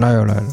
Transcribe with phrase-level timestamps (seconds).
[0.00, 0.46] 来了来了，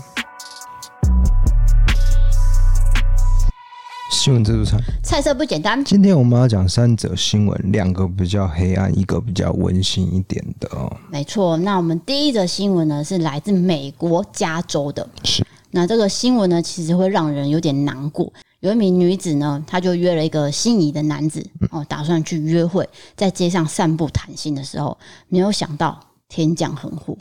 [4.11, 5.81] 新闻自助餐，菜色不简单。
[5.85, 10.93] 今天我们要讲三则新闻，两个比较黑暗，一个比较温馨一点的哦。
[11.09, 15.07] 没错，那我们第一则新闻呢是来自美国加州的。
[15.23, 18.29] 是，那这个新闻呢其实会让人有点难过。
[18.59, 21.41] 有一名女子呢，她就约了一个心仪的男子
[21.71, 24.97] 哦，打算去约会，在街上散步谈心的时候，
[25.29, 27.17] 没有想到天降横祸，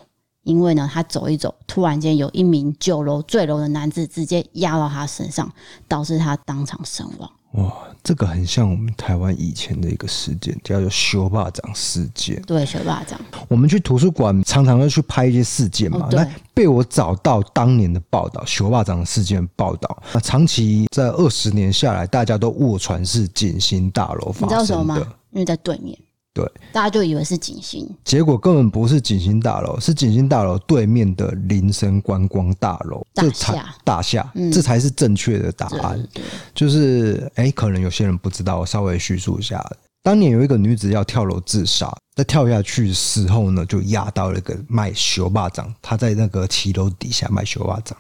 [0.47, 5.53] 因为呢，他走一走，突然间有一名酒楼坠楼的男子直接压到他身上，
[5.89, 7.29] 导致他当场身亡。
[7.53, 7.73] 哇，
[8.05, 12.41] 这个很像我们台湾以前的一个事件，叫做“修坝长事件”。
[12.47, 13.19] 对，修坝长。
[13.49, 20.03] 我们去图书馆常常要去拍一些事件嘛，那、哦、被我找到当年的报道，修坝长事件报道。
[20.13, 24.49] 那长期在二十年下来，大家都误传是景星大楼发生的。
[24.49, 24.97] 你知道什么吗？
[25.33, 25.99] 因为在对面。
[26.37, 33.03] 对，大家就以为是景星，结果根本不是景星大楼，是景星大楼对面的林森观光大楼。
[33.15, 36.07] 大厦，这才大厦、嗯，这才是正确的答案。
[36.55, 39.67] 就是，哎、欸，可能有些人不知道，我稍微叙述一下。
[40.03, 47.95] 当年有一个女子要跳楼自杀，在跳下去的时候呢，就压到了一个卖烧肉粽，她在那个骑楼底下卖烧肉粽，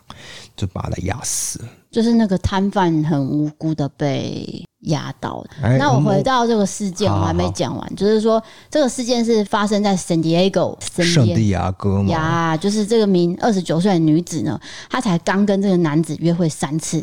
[0.55, 1.68] 就把她压死了。
[1.91, 5.77] 就是那个摊贩很无辜的被压倒的。
[5.79, 7.97] 那我回到这个事件，我还没讲完。
[7.97, 17.03] 就是说，这个事件是发生在圣地亚哥，圣地亚哥嘛呀，就是这个名二十九岁的女子呢，她才刚跟这个男子约会三次，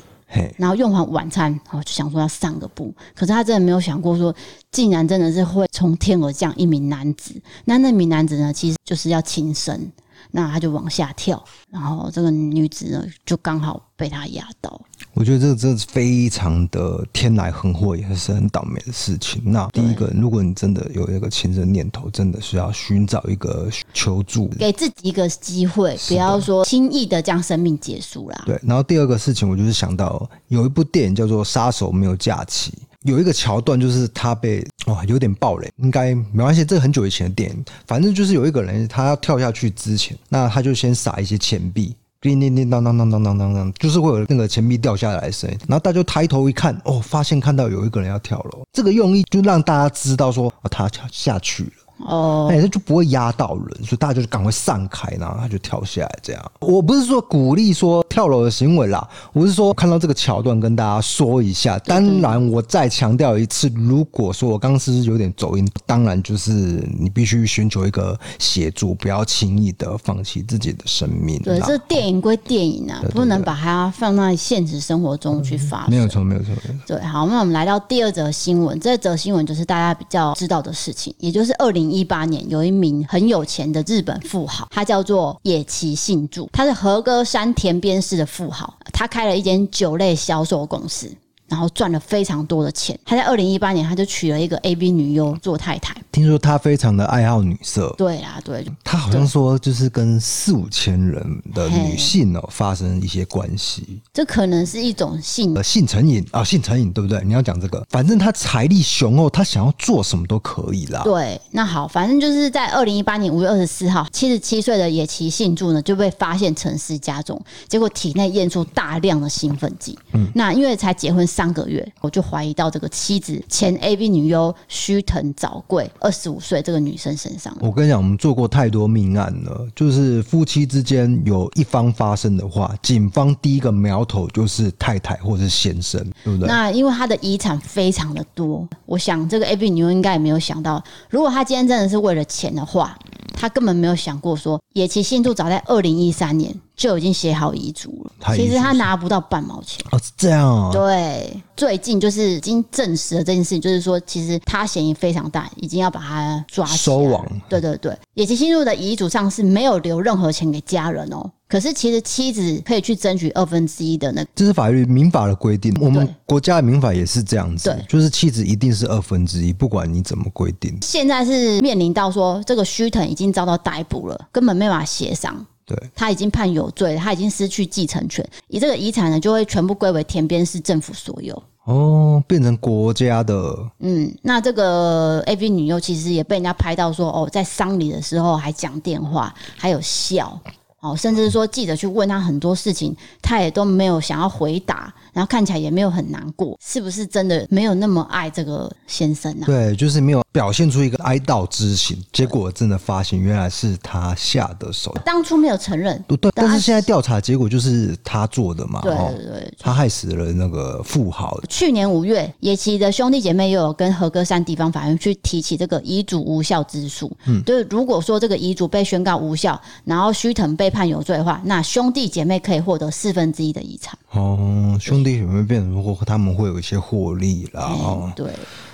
[0.58, 2.94] 然后用完晚餐，然后就想说要散个步。
[3.16, 4.34] 可是她真的没有想过说，
[4.72, 7.42] 竟然真的是会从天而降一名男子。
[7.66, 9.92] 那那名男子呢，其实就是要轻生。
[10.36, 14.82] 那他就往下跳，然后这个女子呢，就刚好被他压到。
[15.14, 19.42] 我觉得这个真的是非常的天来横祸，也是很倒霉的事情。
[19.46, 28.44] 那第一个，如果你真的有一个轻生念头，真的是要寻找一个求助，给自己一个机会，不要说轻易的将生命结束啦。
[28.46, 28.60] 对。
[28.64, 32.72] 然后第二个事情，我就是想到有一部电影叫做《杀手没有假期》。
[33.04, 36.64] 有一个桥段，就是他被哇，有点暴雷，应该没关系。
[36.64, 41.94] 这个很久以前的电影，反正就是有一个人，他要跳下去之前，那他就先撒一些钱币，
[42.24, 45.58] 叮叮叮当当当当当当当，就是会有那个钱币掉下来的声音。
[45.68, 48.64] 然后大家就抬头一看，哦，发现看到有一个人要跳楼。
[48.72, 51.83] 这个用意就让大家知道说，他跳下去了。
[52.08, 56.20] 哦，哎，他就不会压到人，所以大家就赶快散开，然后他就跳下来。
[56.22, 61.78] 这样，我不是说鼓励说跳楼的行为啦，我是说看到这个桥段跟大家说一下。
[61.80, 66.52] 当然，我再强调一次，如果说我刚刚是有点走音，当然就是
[67.00, 71.40] 你必须寻求一个协助，不要轻易的放弃自己的生命。
[71.44, 75.90] 对，这电影归电影啊，不能把它放在现实生活中去发生。
[75.90, 76.54] 没有错，没有错。
[76.88, 81.93] 对，好，那我们来到第二则新闻，这则新闻就是大家比较知道的事情，也就是二零。
[81.94, 91.10] 一八年，有一名很有钱的日本富豪，他叫做野崎幸助，他是和歌山田边市的富豪，他开了一间酒类销售公司。
[91.48, 92.98] 然后赚了非常多的钱。
[93.06, 95.96] 他在二零一八年，他就娶了一个 A B 女优做太太。
[96.12, 97.94] 听说他非常的爱好女色。
[97.98, 98.66] 对啊，对。
[98.84, 104.02] 他好像说，就是跟四五千人的女性哦发生一些关系。
[104.14, 107.22] 这可能是一种性呃性成瘾啊，性成瘾对不对？
[107.26, 111.02] 你要讲这个，反正他财力雄厚，他想要做什么都可以啦。
[111.04, 119.98] 对，那好，反正就是在二零一八年五月二十四号，七十七岁的野崎幸助呢就被发现沉尸家中，结果体内验出大量的兴奋剂。
[120.14, 121.44] 嗯，那因为才结婚三。
[121.44, 127.54] 三个月，我就怀疑到这个妻子前 AV 女优须藤早贵二十五岁这个女生身上。
[127.60, 136.48] 我跟你讲，我们做过太多命案了，就是夫妻之间有一方发生的话，警方第一个苗头就是太太或者是先生，对不对？
[136.48, 142.98] 那因为他的遗产非常的多，我想这个 AV 女优应该也没有想到，如果他今天真的是为了钱的话。
[143.36, 148.36] 他根本没有想过说，野崎信助早在二零一三年就已经写好遗嘱了。
[148.36, 150.70] 其实他拿不到半毛钱哦，是这样哦。
[150.74, 157.26] 对，最近就是已经证实了这件事情，就是说其实他嫌疑非常大，已经要把他抓收网。
[157.48, 161.30] 对对对，野崎新入的遗嘱上是没有留任何钱给家人哦。
[161.48, 165.72] 可是其实妻子可以去争取二分之一的那个，这是法律民法的规定。
[165.80, 170.76] 我们国家的民法也是这样子，对，就是妻子一定是二分之一，不管你怎么规定。
[170.82, 175.46] 现在是面临到说这个须藤已经遭到逮捕了，根本没办法协商。
[175.66, 181.42] 对，他已经判有罪，他已经失去继承权，以这个遗产呢就会全部归为田边市政府所有。
[181.66, 183.58] 哦，变成国家的。
[183.80, 190.38] 嗯，那这个 AV 女优其实也被人家拍到说，哦，在丧礼的时候还讲电话，还有笑。
[190.82, 199.48] 哦，甚至是说记者去问他很多事情，他也都没有想要回答，然后看起来也没有很难过，是不是真的没有那么爱这个先生呢、啊？
[199.48, 211.40] 对，就是没有表现出一个哀悼之情，结果真的发现原来是他下的手，当初没有承认，对，但是现在调查结果就是他做的嘛，对对对，他害死了那个富豪。
[211.48, 223.98] 去年五月，野崎的兄弟姐妹又有跟和歌山地方法院去提起这个遗嘱无效之诉，嗯，就是如果说这个遗嘱被宣告无效，然后须藤被判有罪的话，那兄弟姐妹可以获得四分之一的遗产。
[224.12, 227.64] 哦，兄弟姐妹变成说他们会有一些获利啦。
[227.64, 228.32] 哦，对，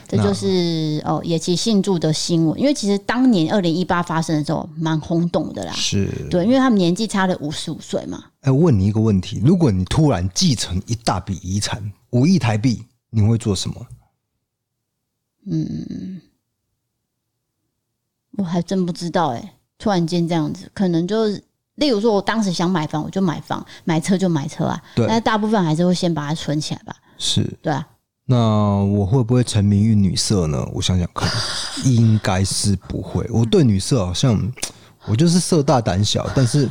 [0.08, 2.60] 这就是哦野崎信助的新闻。
[2.60, 5.74] 因为其实当年二零一八发生的时候蛮轰动的啦。
[5.74, 8.26] 是，对，因为他们年纪差了五十五岁嘛。
[8.42, 13.86] 哎，问你一个问题：如果你突然继承一大笔遗产，五亿台币，你会做什么？
[15.52, 16.22] 嗯，
[18.38, 19.56] 我还真不知道哎。
[19.78, 21.42] 突然间这样子，可能就是，
[21.80, 24.80] 例如说，我当时想买房，我就买房；买车就买车啊。
[24.96, 25.08] 对。
[25.08, 26.96] 但是大部分还是会先把它存起来吧。
[27.18, 27.44] 是。
[27.62, 27.86] 对啊。
[28.26, 30.64] 那我会不会沉迷于女色呢？
[30.74, 31.28] 我想想看，
[31.84, 33.26] 应该是不会。
[33.31, 34.40] 我对女色好像，
[35.08, 36.70] 我就是色大胆小，但是。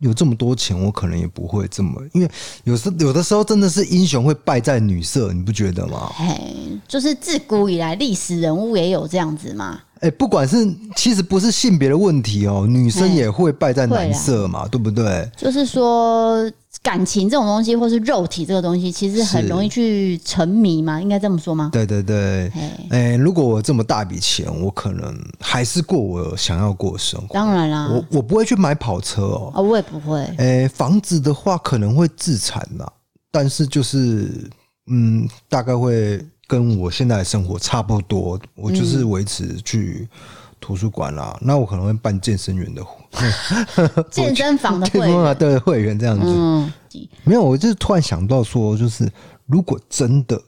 [0.00, 2.30] 有这么多钱，我可能也不会这么，因为
[2.62, 6.08] 有时有的时候真的是英雄会败在女色，你不觉得吗？
[6.14, 9.80] 嘿，就是自古以来历史人物也有这样子嘛。
[10.00, 10.56] 哎、欸，不管是
[10.96, 15.30] 其实不是性别的问题哦，女生也会败在男色嘛，对不对？
[15.36, 16.50] 就是说。
[16.80, 21.70] 感情这种东西，或是肉体这个东西，其实很容易去沉迷嘛，应该这么说吗？
[21.72, 22.46] 对对对，
[22.90, 27.34] 哎、欸，如果我这么大笔钱，我可能还是过我想要过的生活。
[27.34, 30.20] 当然啦，我我不会去买跑车哦，哦，我也不会。
[30.36, 32.86] 哎、欸，房子的话可能会自产呐，
[33.32, 34.48] 但是就是
[34.88, 40.08] 嗯，大概会跟我现在的生活差不多，我就是维持去。
[40.60, 42.82] 图书馆啦，那我可能会办健身员的，
[44.10, 46.26] 健身房的会员，对会员这样子。
[46.26, 46.68] 嗯，
[47.22, 49.08] 没有，我就是突然想到说，就是
[49.46, 50.38] 如果真的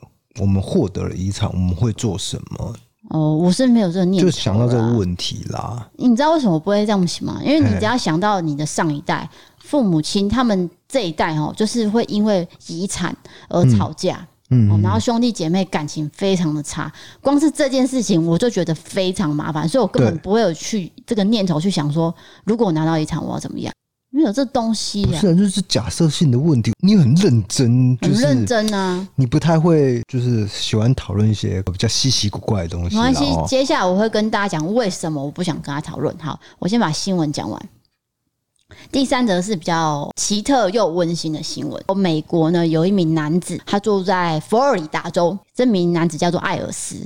[0.40, 2.74] 我们获得了遗产，我们会做什么？
[3.10, 5.88] 哦，我是没有这个念头，就想到这个问题啦。
[5.96, 7.40] 你知道为什么不会这样想吗？
[7.44, 13.16] 因为你只要想到你的上一代父母亲，他们这一代哦，就是会因为遗产
[13.48, 14.16] 而吵架。
[14.16, 22.14] 嗯嗯，然后兄弟姐妹感情非常的差，光是这件事情我就觉得非常麻烦，所以我根本不会有去这个念头去想说，
[22.44, 23.72] 如果我拿到遗产我要怎么样？
[24.12, 26.72] 没有这东西啊，是啊，就是假设性的问题。
[26.80, 32.96] 你很认真，很认真啊，你不太会就是喜欢讨论一些比较稀奇古怪的东西。
[32.96, 36.12] 没关系，接下来我会跟大家讲为什么我不想跟他讨论。
[36.18, 37.68] 好，我先把新闻讲完。
[38.90, 41.82] 第三则是比较奇特又温馨的新闻。
[41.96, 45.38] 美国呢有一名男子，他住在佛罗里达州。
[45.54, 46.96] 这名男子叫做艾尔斯，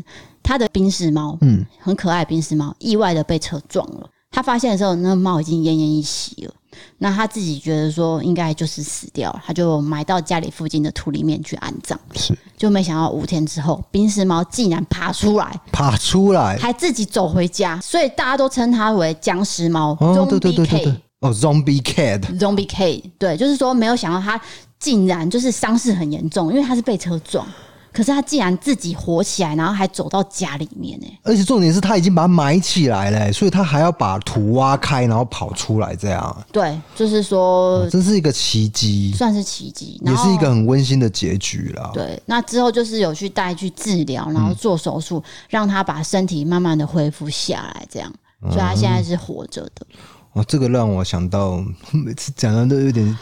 [0.42, 4.08] 他的宾士猫，嗯，很可爱的宾士猫，意外的被车撞了。
[4.30, 6.54] 他发现的时候，那猫已经奄奄一息了。
[6.98, 11.98] 那他自己觉得说应该就是死掉了，他就埋到家里附近的土里面去安葬。
[12.16, 19.96] 是，就没想到五天之后，宾士猫竟然爬出来，爬出来，还自己走回家，所以大家都称它为僵尸猫。
[20.00, 21.00] 哦，对对对对对。
[21.24, 24.38] 哦，Zombie Cat，Zombie Cat，对，就是说没有想到他
[24.78, 27.46] 竟然就是伤势很严重，因为他是被车撞，
[27.90, 31.06] 可是他竟然自己活起来，然后还走到家里面呢。
[31.22, 36.44] 而且重点是他已经把它埋起来了，所以他还要把土挖开，然后跑出来这样。
[36.52, 41.90] 对，就是说这是一个奇迹，算是奇迹，也是一个很温馨的结局啦。
[41.94, 48.12] 对，那之后就是有去带去治疗，然后做手术，嗯，让他把身体慢慢的恢复下来，这样，
[48.50, 49.86] 所以他现在是活着的。
[50.34, 53.16] 哦，这个让我想到，每 次讲的都有点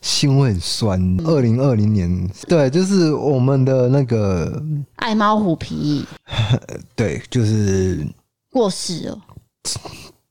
[0.00, 1.16] 心会很酸。
[1.24, 4.62] 二零二零年，对，就是我们的那个
[4.96, 6.04] 爱猫虎皮，
[6.94, 8.06] 对，就是
[8.50, 9.18] 过世了，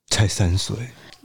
[0.09, 0.75] 才三岁。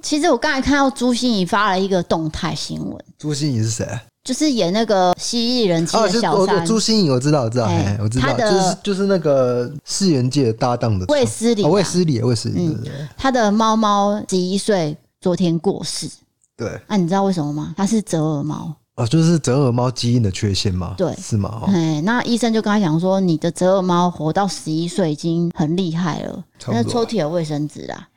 [0.03, 3.87] 其实我刚才看到朱心怡发了一个动态新闻，朱心怡是谁？
[4.27, 16.11] 就是演那个蜥蜴人妻的小三，哦、朱芯仪我知道，我知道，欸、我知道，就是就是那个世元界搭档的卫斯理，卫斯理，卫斯理，对对他的猫猫十一岁，昨天过世。
[16.57, 17.73] 对，那、啊、你知道为什么吗？
[17.77, 18.75] 它是折耳猫。
[18.97, 20.95] 哦，就是折耳猫基因的缺陷吗？
[20.99, 21.63] 对，是吗？
[21.69, 26.45] 哎，那医生就跟他讲说，你的折耳猫活到十一岁已经很厉害了。
[26.67, 28.09] 那抽屉有卫生纸啦。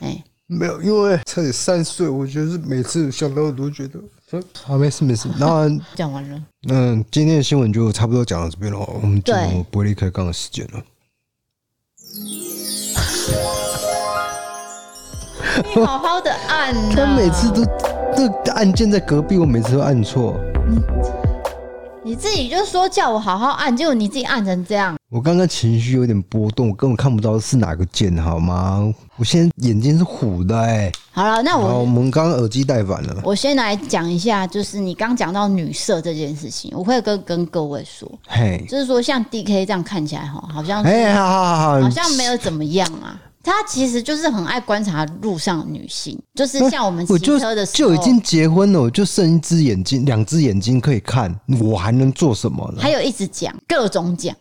[0.00, 4.00] 哎，没有，因为才三岁，我觉得是每次想到我都觉得。
[4.64, 5.28] 好，没事没事。
[5.38, 6.42] 那 讲完了。
[6.68, 8.78] 嗯，今天的新闻就差不多讲到这边了。
[8.78, 10.82] 我们进入不会离开杠的时间了。
[15.74, 17.64] 你好好的按、啊， 他每次都
[18.16, 20.34] 这个按键在隔壁，我每次都按错。
[22.04, 24.96] 你自己就说叫我好好按，结果你自己按成这样。
[25.08, 28.92] 我刚刚情绪有点波动，我根本看不到是哪个键，好吗？
[29.16, 30.92] 我现在眼睛是糊的哎、欸。
[31.12, 33.20] 好了，那我我们刚刚耳机戴反了。
[33.22, 43.14] 我先来讲一下，就是你刚讲到女色这件事情，我会跟跟各位说，嘿，就是说像 DK 这样看起来哈，好像哎，好好好，好像没有怎么样啊。
[43.42, 52.80] 他其实就是很爱观察路上女性，就是像我们骑车的时候，就，就已经结婚了，我就剩一只眼睛，两只眼睛可以看，我还能做什么呢？
[52.80, 54.34] 还有一直讲各种讲，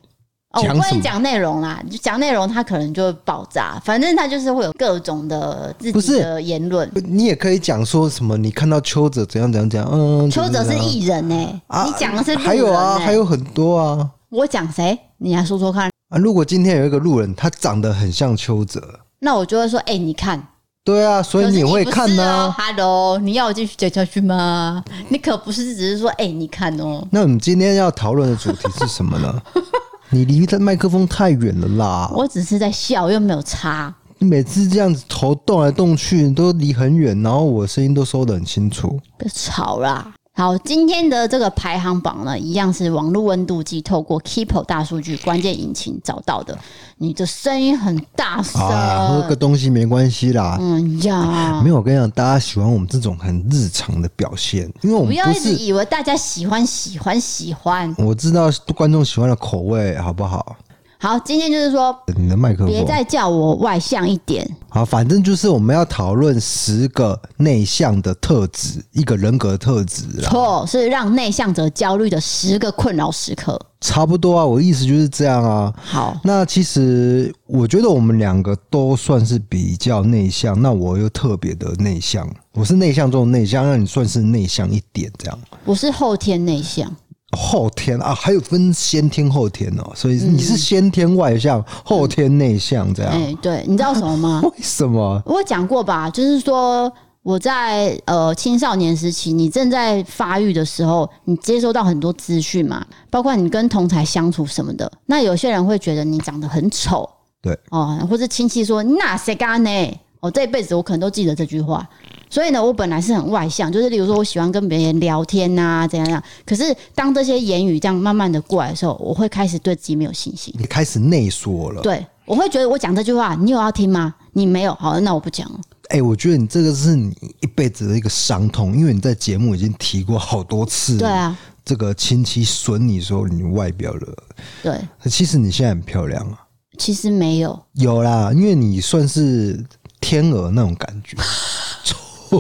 [0.53, 3.81] 哦，我不会讲内容啦，就讲内容，他可能就会爆炸。
[3.83, 6.89] 反正他就是会有各种的自己的言论。
[7.05, 14.09] 你也可以讲说什么，你看到邱泽怎样怎样怎样，嗯，邱泽是艺人呢、欸啊，你讲的是、欸、还有啊，还有很多啊。
[14.29, 14.97] 我讲谁？
[15.17, 15.89] 你来说说看。
[16.11, 16.17] 啊！
[16.17, 20.45] 如果今天有一个路人，他长得很像邱泽，那我就会说：“哎、欸，你看。”
[20.83, 22.55] 对啊，所以你会看呢、啊。
[22.57, 24.83] Hello，你要我继续讲下去吗？
[25.07, 29.41] 你可不是只是说：“哎、欸，你看哦。”那我们今天要讨论的主题是什么呢？
[30.11, 32.11] 你离这麦克风太远了啦！
[32.13, 33.95] 我只是在笑，又没有插。
[34.17, 38.99] 你每次这样子头动来动去，都离很远，然后我声音都收得很清楚。
[39.17, 40.11] 别吵啦！
[40.33, 46.57] 好，今天的这个排行榜呢，一样是网络温度计透过 Keepo 大数据关键引擎找到的。
[46.97, 50.57] 你的声音很大声，啊，喝个东西没关系啦。
[50.59, 57.93] 嗯呀，没有，我跟你讲，大家喜欢我们这种很日常的表现，因为我们不，不要一直以为大家喜欢喜欢喜欢。
[57.97, 60.55] 我知道观众喜欢的口味，好不好？
[61.03, 64.47] 好，今天就是说，你的麦克风别再叫我外向一点。
[64.69, 70.03] 好，反正就是我们要讨论十个内向的特质，一个人格特质。
[70.21, 73.59] 错，是让内向者焦虑的十个困扰时刻。
[73.79, 75.73] 差不多啊，我的意思就是这样啊。
[75.81, 82.29] 好，那其实我觉得我们两个都算是比较内向，那我又特别的内向。
[82.53, 85.39] 我是内向中的内向，让你算是内向一点这样。
[85.65, 86.95] 我是后天内向。
[87.37, 93.11] 后天啊，还有分先天后天哦，所以你是先天外向，嗯、后天内向这样。
[93.11, 94.41] 哎、欸，对，你知道什么吗？
[94.45, 95.21] 为什么？
[95.25, 96.91] 我讲过吧，就是说
[97.23, 104.91] 我在呃青少年时期，你正在发育的时候，你接收到很多资讯嘛，包括你跟同才相处什么的。
[105.05, 107.09] 那有些人会觉得你长得很丑，
[107.41, 109.99] 对哦，或者亲戚说你哪谁干呢？
[110.21, 111.85] 我这一辈子我可能都记得这句话。
[112.29, 116.23] 所以呢，我本来是很外向，就是例如说我喜欢跟别人聊天呐，怎样怎样。
[116.45, 120.53] 可是当这些言语这样慢慢的过来的时候，我会开始对自己没有信心。
[120.57, 121.81] 你开始内缩了。
[121.81, 124.15] 对，我会觉得我讲这句话，你有要听吗？
[124.31, 125.59] 你没有，好，那我不讲了。
[125.89, 130.97] 哎、欸，我觉得你这个是你一辈子的一个伤痛，因为你在节目已经提过好多次。
[130.97, 131.37] 对啊。
[131.65, 134.17] 这个亲戚损你说你外表了。
[134.63, 134.79] 对。
[135.09, 136.39] 其实你现在很漂亮啊。
[136.77, 137.59] 其实没有。
[137.73, 139.61] 有啦，因为你算是
[140.01, 141.15] 天鹅那种感觉。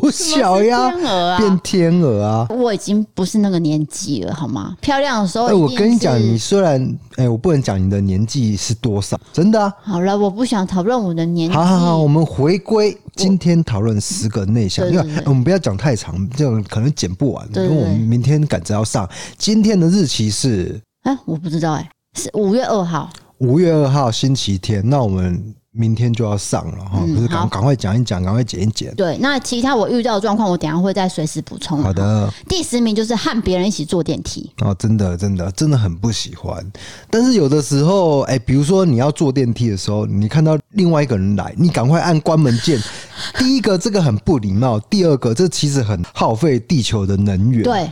[0.09, 0.89] 小呀，
[1.37, 2.47] 变天鹅啊！
[2.49, 4.73] 我已经不是那个年纪了，好吗？
[4.79, 9.73] 漂亮的时候，哎，我跟你讲，你虽然，哎，我不能讲你的年纪是多少，真的啊。
[9.81, 11.53] 好了，我不想讨论我的年纪。
[11.53, 17.45] 好好好，我们回归今天讨论十个内向，因为我们不要讲太长，这样可能剪不完。
[17.53, 19.05] 因为我们明天赶着要上，
[19.37, 24.81] 今天的日期是，哎，我不知道，哎，是五月二号，五月二号星期天。
[24.89, 25.53] 那我们。
[25.73, 28.93] 明天就要上了哈，不是赶赶快讲一讲，赶快剪一剪。
[28.95, 31.81] 对，那其他我遇到的状况，我等下会再随时补充。
[31.81, 32.29] 好的。
[32.49, 34.51] 第十名就是和别人一起坐电梯。
[34.59, 36.61] 哦，真的，真的，真的很不喜欢。
[37.09, 42.77] 但是有的时候，哎，比如说你要坐电梯的时候，你看到另外一个人来，你赶快按关门键。
[43.39, 47.63] 第一个，这个很不礼貌；第二个，这其实很耗费地球的能源。
[47.63, 47.89] 对。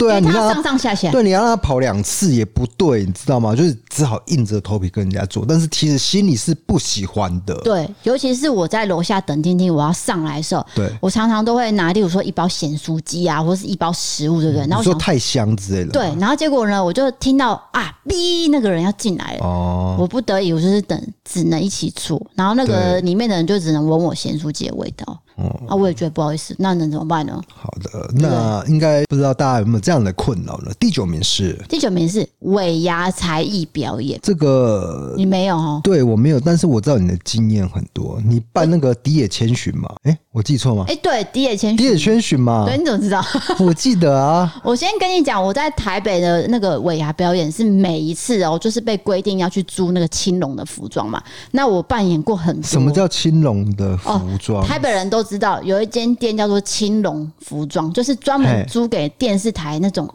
[0.00, 3.54] 对啊，你让他上上下下，对，你要让他跑两次也不对，你知道吗？
[3.54, 7.54] 就是只好硬着头皮跟人家做，但是其实心里是不喜欢的。
[7.56, 14.66] 对，尤其是我在楼下等电梯，我要上来的时候，对，我常常都会拿，例如说一包咸酥鸡啊，或者是一包食物，对不对？
[14.66, 15.90] 然后说太香之类的。
[15.90, 19.44] 对，然后结果呢，我就听到啊，哔，那个人要进来了。
[19.44, 22.20] 哦，我不得已，我就是等，只能一起坐。
[22.34, 25.20] 然后那个里面的人就只能闻我咸酥鸡的味道。
[25.40, 27.40] 哦，啊，我也觉得不好意思，那能怎么办呢？
[27.54, 30.70] 好的，那应该不知道大家有没有这样的困扰呢？
[30.78, 35.80] 第九名是第九名是尾牙才艺表演，这个你没有哦？
[35.82, 38.20] 对，我没有，但是我知道你的经验很多。
[38.24, 39.88] 你办那个迪野千寻嘛？
[40.02, 40.84] 哎、欸，我记错吗？
[40.88, 42.64] 哎、欸，对，迪野千寻，迪野千寻嘛？
[42.66, 43.24] 对，你怎么知道？
[43.60, 44.54] 我记得啊。
[44.64, 51.22] 我先跟你讲，我在台北的那个尾牙表演是每一次哦，就是被规定要去租那个青龙的服装嘛。
[51.52, 52.62] 那我扮演过很多。
[52.62, 54.62] 什么叫青龙的服装？
[54.62, 56.10] 哦，台北人都知道有一间。
[56.16, 60.06] 店叫做青龙服装，就是专门租给电视台那种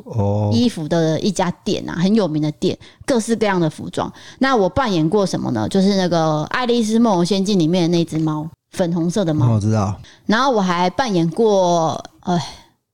[0.51, 4.11] 衣服的一家店啊，很有名的店，各式各样的服装。
[4.39, 5.67] 那我扮演过什么呢？
[5.69, 9.53] 就是那个《爱丽丝梦游仙境》里面的那只猫，粉红色的猫。
[9.53, 9.95] 我知道。
[10.25, 12.39] 然后我还扮演过，哎，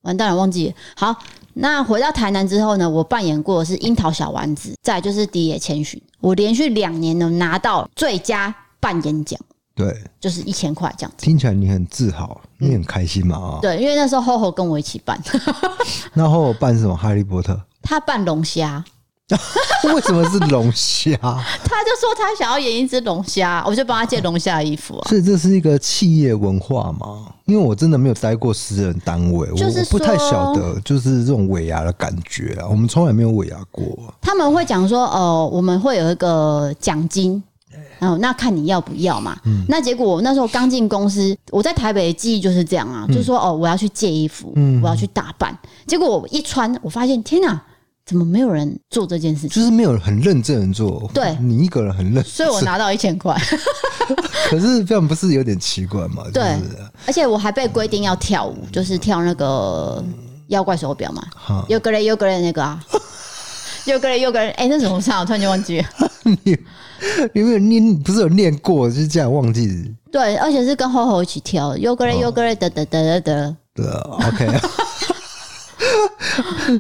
[0.04, 0.74] 完蛋了，忘记了。
[0.96, 1.14] 好，
[1.56, 9.38] 那回到台南之后呢，我扮演过的是樱桃小丸子，再就是迪野千寻，我连续两年呢拿到最佳扮演奖。
[9.82, 11.26] 对，就是一千块这样子。
[11.26, 13.36] 听起来你很自豪，你很开心嘛？
[13.36, 15.20] 啊、嗯，对，因为那时候 HoHo 跟我一起办。
[16.14, 16.96] 那 HoHo 扮什么？
[16.96, 17.60] 哈利波特？
[17.82, 18.84] 他扮龙虾。
[19.96, 21.12] 为什么是龙虾？
[21.64, 25.08] 他就说他想要演一只龙虾，我就帮他借龙虾的衣服啊。
[25.08, 27.34] 所以这是一个企业文化嘛？
[27.46, 32.68] 因为我真的没有待过私人单位，就是我不太晓得，就是这种尾牙的感觉啊。
[32.70, 34.14] 我们从来没有尾牙过。
[34.20, 37.42] 他们会讲说，呃，我们会有一个奖金。
[38.02, 39.38] 哦，那看你要不要嘛。
[39.46, 45.58] 嗯，那结果我那时候刚进公司，我在台北的记忆就是这样啊，嗯、就是说哦，我要去借衣服，嗯，我要去打扮。
[45.88, 47.62] 结果我一穿，我发现天哪，
[48.06, 49.50] 怎么没有人做这件事情？
[49.50, 51.10] 就是没有很认真的做。
[51.14, 53.40] 对，你一个人很认真，所以我拿到一千块。
[54.50, 56.24] 可是这样不是有点奇怪吗？
[56.26, 56.60] 就是、对，
[57.06, 60.04] 而且我还被规定要跳舞，就是跳那个
[60.48, 61.24] 妖怪手表嘛。
[61.70, 62.84] 有个人，有个人那个啊，
[63.86, 64.52] 有个人，有个人。
[64.52, 65.20] 哎，那怎么唱？
[65.22, 65.86] 我突然间忘记了。
[67.34, 69.92] 你没有念，不是有念过，就是这样忘记。
[70.12, 73.56] 对，而且是跟厚厚一起跳，又跟人，有个人，得得得得得。
[73.74, 74.60] 对，OK。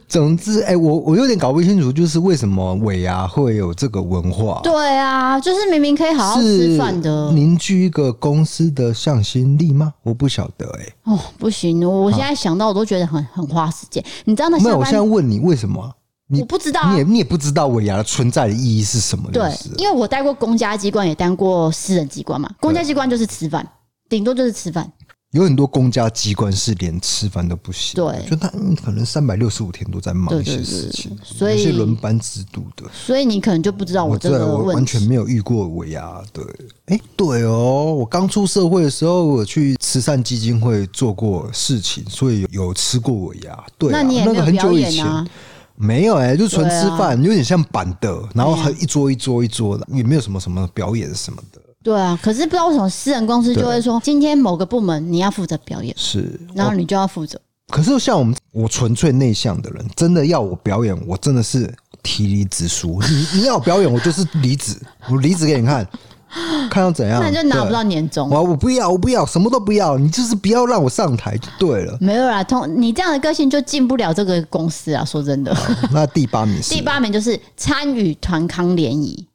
[0.07, 4.61] 总之，哎、欸，我我有点搞不清楚，就是为什么尾牙会有这个文化？
[4.63, 9.91] 对啊，就是明明可以好好吃饭的，凝聚一个公司的向心力吗？
[10.03, 11.13] 我不晓得、欸，哎。
[11.13, 14.03] 哦，不行，我现在想到我都觉得很很花时间。
[14.25, 14.65] 你知道那些？
[14.65, 15.91] 没有，我现在问你为什么？
[16.39, 19.29] 我不知道、啊，你也你也不知道尾牙的存在的意义是什么？
[19.31, 22.49] 对，因为我待过公家机关，也当过私人机关嘛。
[22.59, 23.67] 公家机关就是吃饭，
[24.09, 24.91] 顶多就是吃饭。
[25.31, 28.49] 有很多公家机关是连吃饭都不行，对，就他
[28.83, 32.83] 可能三百六十五天都在忙一些事情，所以是轮班制度的。
[32.93, 36.21] 所以你可能就不知道我这个问题，我完全没有遇过尾牙。
[36.33, 36.43] 对，
[36.87, 43.57] 哎、欸，对哦，我刚出社会的时候，我去慈善基金会做过事情，所以有吃过尾牙。
[43.77, 45.25] 对、啊，那你也没有表演啊？
[45.81, 51.59] 没有哎、欸，就纯吃饭，啊、有点像板的，然后还一桌一桌一桌的，也没有什么什么表演什么的。
[51.83, 57.41] 对啊，可是不知道为什么私人公司就会说，今天某个部门你要负责表演，是，然后你就要负责。
[57.69, 61.73] 可是像我们，我纯粹内向的人，真的要我表演，我真的是
[62.03, 63.01] 提离职书。
[63.09, 64.75] 你你要我表演，我就是离职，
[65.09, 65.87] 我离职给你看。
[66.69, 68.29] 看到怎样，那你就拿不到年终。
[68.29, 71.97] 我我不要，我不要，什么都不要，你就是不要让我上台就对了。
[71.99, 75.03] 没有啦，通你这样的个性就进不了这个公司啊！
[75.03, 75.55] 说真的。
[75.91, 76.69] 那第八名是？
[76.75, 79.27] 第八名就是参与团康联谊。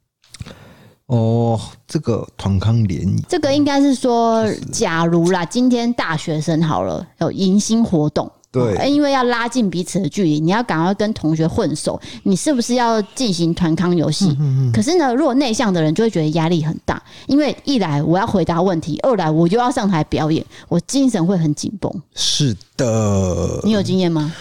[1.05, 1.57] 哦，
[1.87, 8.29] 这个团康联谊，这个应该是说，假如啦，今天大学生好了，有迎新活动。
[8.51, 14.25] 对，因为要拉近彼此的距离，你要赶快跟同学混熟，你是不是要进行团康游戏？
[14.29, 14.71] 嗯嗯嗯。
[14.71, 21.91] 可是呢，如果内向的人就会觉得压力很大，因为一来我要回答问题，二来我就要上台表演，我精神会很紧绷。
[22.15, 24.33] 是的，你有经验吗？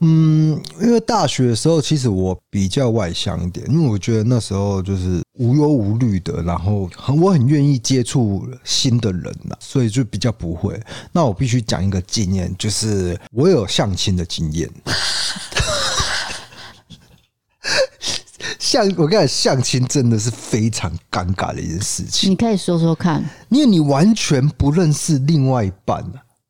[0.00, 10.80] 嗯，因为大学的时候，其实我比较外向一点，因为我觉得那时候就是无忧无虑的，然后很我很愿意接触新的人呐，所以就比较不会。
[11.10, 14.70] 那我必须讲一个经验，就是我有相亲的经验。
[18.58, 22.30] 相，我跟你讲，相亲真的是非常尴尬的一件事情。
[22.30, 26.04] 你可以说说看，因为你完全不认识另外一半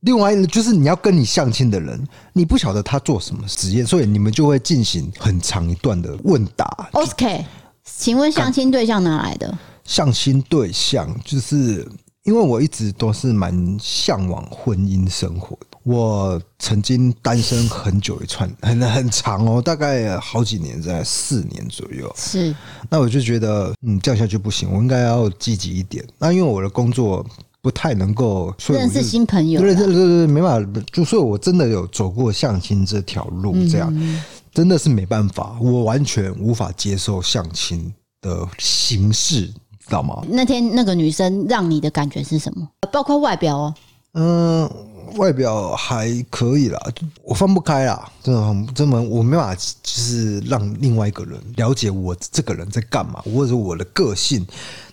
[0.09, 6.89] 另外就是你要跟你相亲的人，你不晓得他做什么职业，所以你们就会进行很长一段的问答。
[6.93, 7.45] OK，
[7.85, 9.59] 请问相亲对象哪来的？
[9.85, 11.87] 相亲对象就是
[12.25, 22.11] 因为我一直都是蛮向往婚姻生活的，我曾经单身很久一串，很很长哦，大概好几年，在四年左右。
[22.17, 22.57] 是，
[22.89, 26.03] 那我就觉得，嗯，这样下去不行，我应该要积极一点。
[26.19, 27.23] 那因为我的工作。
[27.61, 30.81] 不太能够认识新朋友，对对对对，没办法。
[30.93, 33.93] 就所以我真的有走过相亲这条路，这样
[34.53, 40.23] 真的是没办法，我完全无法接受相亲的形式，知道吗？
[40.29, 42.69] 那天那个女生让你的感觉是什么？
[42.93, 43.75] 包括外表哦，
[44.15, 44.71] 嗯。
[45.17, 46.81] 外表还可以啦，
[47.23, 54.47] 我放不开啦，真的很，真的我没办法，就是让另外一个人了解我这个人在干嘛，或者我的个性，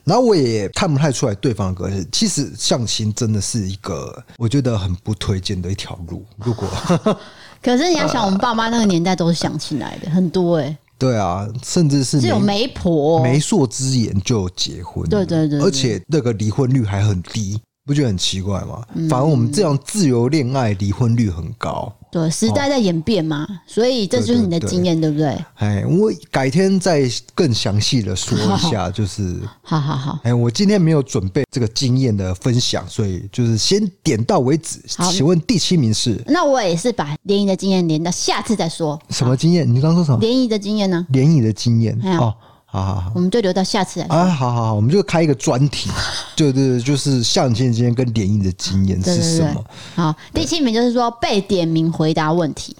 [0.04, 2.08] 然后我也看不太出来对方的个性。
[2.12, 6.23] 其实相亲真的是一个我觉得很不推荐的一条路。
[6.38, 6.67] 如果，
[7.62, 10.78] 可是你要想，我们爸妈那个年代都是相亲来的，很多哎、 欸。
[10.97, 17.60] 对啊，甚至是只有媒婆、媒妁之言就结婚，对对对，而且那个离婚率还很低。
[17.86, 18.82] 不觉得很奇怪吗？
[19.08, 21.93] 反而我们这样自由恋爱离婚率很高。
[22.12, 25.38] 对，时代在演变嘛，哦、所以这就是你的经验，对，不对？
[25.56, 27.04] 哎，我改天再
[27.36, 30.17] 更详细的说一下，就是好好好。
[30.24, 34.80] 哎，我今天没有准备这个经验的分享，所以就是先点到为止。
[34.98, 36.19] 好，请问第七名是？
[36.26, 39.00] 那我也是把联谊的经验连到下次再说。
[39.10, 39.67] 什么经验？
[39.67, 40.17] 你刚刚说什么？
[40.19, 41.06] 联谊的经验呢？
[41.10, 42.34] 联谊的经验哦。
[42.65, 44.25] 好好好，我们就留到下次来啊！
[44.25, 45.89] 好好好，我们就开一个专题，
[46.36, 49.63] 对对对，就是相亲经验跟联谊的经验是什么？
[49.95, 52.75] 好，第七名就是说被点名回答问题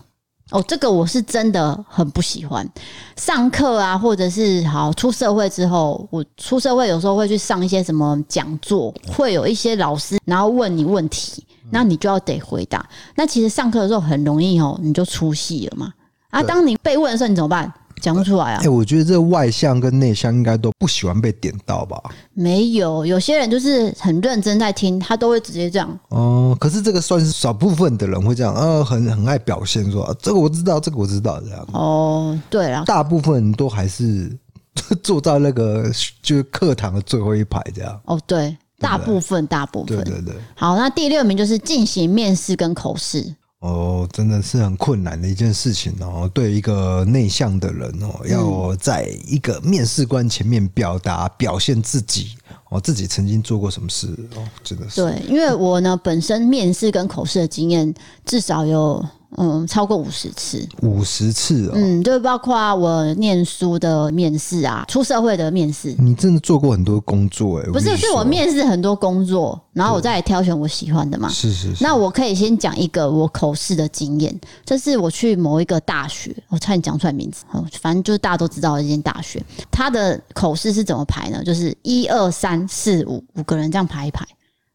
[0.52, 2.67] 哦，这个我是真的很不喜欢。
[3.15, 12.86] 上课啊，或者是好出社会之后，我出社会有时候会去上一些什么讲座，会有一些老师然后问你问题，那你就要得回答。
[13.15, 15.93] 那其实上课的时候很容易哦，你就出戏了嘛。
[16.30, 17.71] 啊，当你被问的时候，你怎么办？
[18.06, 18.58] 讲不出来啊！
[18.60, 22.00] 哎、欸，我觉得这外向跟内向应该都不喜欢被点到吧？
[22.36, 25.89] 没有，有些人就是很认真在听，他都会直接这样。
[26.10, 31.68] 哦、嗯，可是这个算是少部分的人会这样，呃，很很爱表现说，啊这个我知道，这个我知道这样。
[31.74, 34.32] 哦，对啊，大部分都还是
[35.02, 35.89] 坐在那个
[36.22, 38.00] 就是课堂的最后一排这样。
[38.06, 40.36] 哦，对，大部分，大部分，对对对。
[40.54, 43.36] 好，那第六名就是进行面试跟口试。
[43.60, 46.30] 哦，真的是很困难的一件事情哦。
[46.34, 52.36] 对一个内向的人哦，要在一个面试官前面表达、表现自己
[52.70, 55.02] 哦，自己曾经做过什么事哦，真的是。
[55.02, 57.94] 对，因为我呢，本身面试跟口试的经验
[58.26, 59.04] 至少有。
[59.38, 61.71] 嗯，超过五十次，五十次哦。
[61.76, 65.93] 嗯，就包括我念书的面试啊，出社会的面试。
[65.98, 67.65] 你真的做过很多工作哎？
[67.71, 71.28] 不是，是我面试很多工作，然后我再来挑选我喜欢的嘛。
[71.30, 71.84] 是是是。
[71.84, 77.43] 那我可以先讲一个我口试的经验，这是我去某一个大学，我差点讲出来名字，
[77.82, 79.43] 反正就是大家都知道的一间大学。
[79.69, 81.43] 它的口试是怎么排呢？
[81.43, 84.26] 就是一二三四五五个人这样排一排，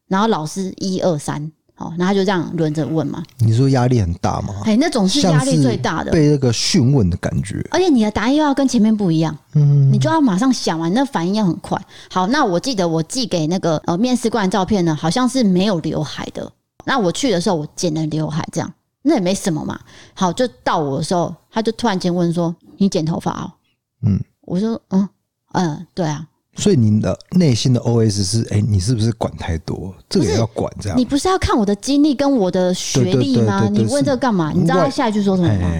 [0.07, 1.51] 然后老师一二三。
[1.81, 3.23] 哦，那他就这样轮着问嘛？
[3.39, 4.61] 你说压力很大吗？
[4.65, 7.65] 哎，那种是压力最大的，被那个讯问的感觉。
[7.71, 11.79] 而且你的答案又要跟前面不一样，嗯，你就要马上想完，那反应要很快。
[12.11, 16.51] 好，那我记得我寄给那个呃面试官的照片呢，好像是没有刘海的。
[16.85, 19.79] 那我去的时候，我剪了刘海，这样那也没什么嘛。
[20.13, 23.51] 好，就到我的时候，他就突然间问说：“你剪头发哦？”
[24.05, 25.09] 嗯，我说：“嗯
[25.53, 29.93] 嗯，对啊。”所以你的内心的 OS 是：哎、欸，你是不是管太多？
[30.09, 30.97] 这个也要管这样？
[30.97, 33.67] 你不是要看我的经历跟我的学历吗？
[33.71, 34.51] 你问这个干嘛？
[34.53, 35.71] 你知道他下一句说什么吗？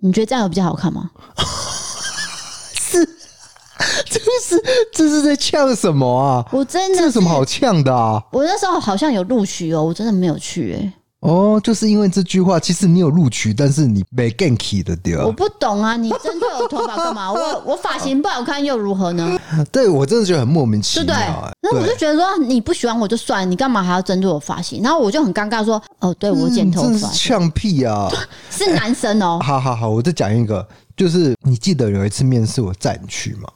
[0.00, 1.10] 你觉得这样有比较好看吗？
[2.74, 3.04] 是，
[4.06, 6.46] 这是这是在呛什么啊？
[6.50, 8.22] 我真的，这有什么好呛的啊？
[8.32, 10.92] 我那时候好像有录取哦，我真的没有去哎、欸。
[11.24, 15.24] 哦，就是因为这句话，其实你有录取，但是你被 gank 的掉。
[15.24, 17.32] 我不懂啊，你针对我头发干嘛？
[17.32, 19.38] 我 我发型不好看又如何呢？
[19.72, 21.26] 对，我真的觉得很莫名其妙、欸。
[21.62, 24.82] 对，那我就觉得说你不喜欢我就算，你干嘛还要针对我发型？
[24.82, 28.06] 然后我就很尴尬说，哦，对我剪头发，呛屁啊！
[28.52, 29.40] 是男生哦。
[29.42, 33.48] 好好好，我再讲一个，就是你记得有一次面试我载你去吗？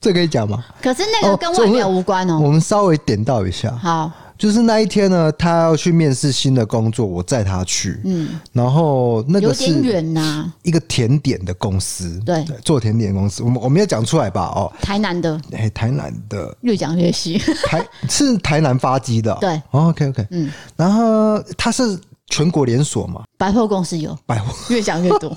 [0.00, 0.64] 这可以讲吗？
[0.82, 2.40] 可是那个跟外表无关哦。
[2.42, 3.70] 我们稍微点到一下。
[3.80, 4.10] 好。
[4.38, 8.00] 就是那一天呢，他要去面试新的工作，我载他去。
[8.04, 14.42] 嗯，然后那个是有点远呐，一个甜点的公司，对，做甜点公司，我们我没有讲出来吧？
[14.54, 21.98] 哦，台南的，哎，台南的，越讲越细，台是台南发迹的，对，OK OK，嗯，然后他是
[22.28, 24.16] 全国连锁嘛，百货公司有。
[24.24, 25.36] 百货， 越讲越多，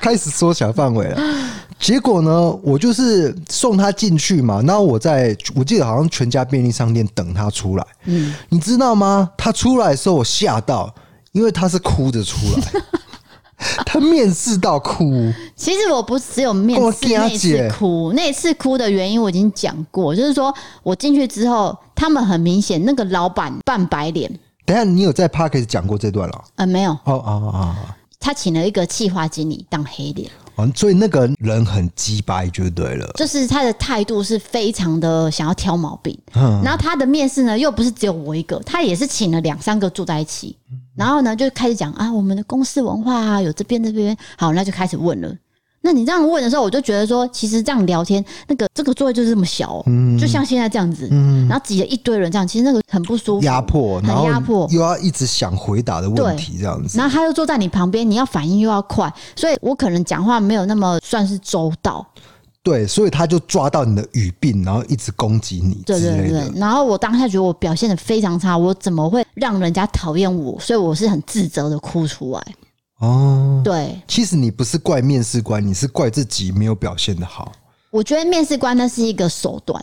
[0.00, 1.20] 开始缩小范围了。
[1.82, 7.84] 结果呢，我就是送他进去嘛，然后我在我记得好像全家便利商店等他出来。
[8.04, 9.28] 嗯，你知道吗？
[9.36, 10.94] 他出来的时候我吓到，
[11.32, 12.82] 因为他是哭着出来，
[13.84, 15.32] 他面试到哭。
[15.56, 24.30] 其实我不只有面试那次哭，那次哭的原因我已经讲过，就是说我进去之后，他们很明显那个老板扮白脸。
[24.64, 26.44] 等下，你有在 Podcast 讲过这段了？
[26.54, 26.92] 呃，没有。
[26.92, 27.74] 哦哦哦哦，
[28.20, 30.30] 他请了一个企划经理当黑脸。
[30.74, 36.16] 所以那个人很鸡掰就对了，就是他的态度是非常的想要挑毛病。
[36.34, 40.56] 嗯，然后他的面试呢，又不是只有我一个，他也是请了两三个住在一起，
[40.94, 45.34] 然后呢就开始讲啊，我们的公司文化啊，有这边这边，好，那就开始问了。
[45.84, 62.06] 那你这样问的时候，我就觉得说，其实这样聊天，那个这个座位就是这么小，嗯，就像现在这样子，嗯，然后挤了一堆人这样，其实那个很不舒服，压迫，很压迫，又要一直想回答的问题这样子，然后他又坐在你旁边，你要反应又要快，所以我可能讲话没有那么算是周到，
[62.62, 70.56] 对，所以他就抓到你的语病，然后一直攻击你，对对对，然后我当下觉得我表现的非常差，我怎么会让人家讨厌我？
[70.60, 72.40] 所以我是很自责的哭出来。
[73.02, 77.50] 哦，对，其实你不是怪面试官，你是怪自己没有表现的好。
[77.90, 79.82] 我觉得面试官那是一个手段，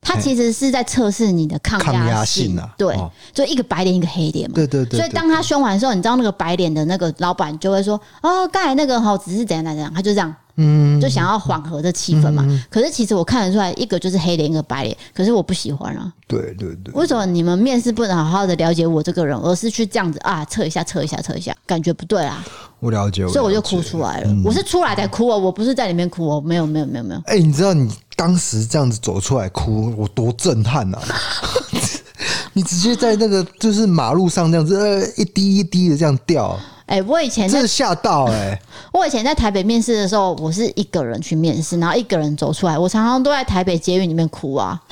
[0.00, 2.74] 他其实是在测试你的抗压性，性啊。
[2.78, 4.54] 对，哦、就一个白脸一个黑脸嘛。
[4.54, 5.00] 对对，对对对。
[5.00, 10.34] 所以当他凶完的时候，你知道那个白脸的那个老板就会说：“哦，刚才那个哈只是怎样怎样。”他就这样。
[10.60, 12.44] 嗯，就想要缓和这气氛嘛。
[12.46, 14.96] 嗯、可是其实我看得出来，一个就是黑脸，一个白脸。
[15.14, 16.12] 可是我不喜欢啊。
[16.26, 16.92] 对对对。
[16.94, 22.44] 为什么你们面试不能好好的了解我这个人，而是去这样子啊，测一下，测一下，测一下，感觉不对啊。
[22.80, 24.28] 我了解，我，所以我就哭出来了。
[24.28, 27.20] 嗯、我是出来才哭哦，我不是在里面哭哦，没有没有没有没有。
[27.26, 31.00] 哎、欸，你知道你当时这样子走出来哭，我多震撼啊！
[32.58, 36.58] 你直接在那个就是马路上这样子，呃，一滴一滴的这样掉。
[36.86, 38.62] 哎、欸，我以前真的吓到哎、欸！
[38.92, 44.82] 我以前在台北面试的时候，我是一个人去面试，然后一个人走出来，我常常都在台北捷运里面哭啊。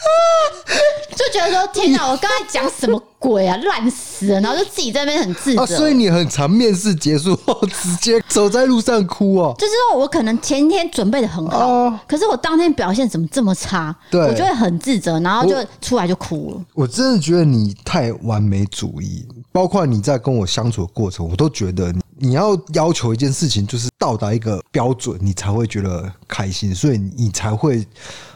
[1.14, 4.40] 就觉得说天哪，我刚才讲什么鬼啊，烂死了！
[4.40, 5.66] 然后就自己在那边很自责、啊。
[5.66, 9.58] 所以你很常面试结束后直接走在路上哭哦、啊。
[9.58, 13.94] 就是说我可能前一天准备的很好，啊、可是我当天表现怎么这么差？
[14.10, 16.64] 对，我就会很自责，然后就出来就哭了。
[16.74, 22.00] 我，我真的觉得你太完美主义，包括你在跟我相处的过程，我都觉得你。
[22.22, 27.82] 你要要求一件事情，就是到达一个标准，你才会觉得开心，所以你才会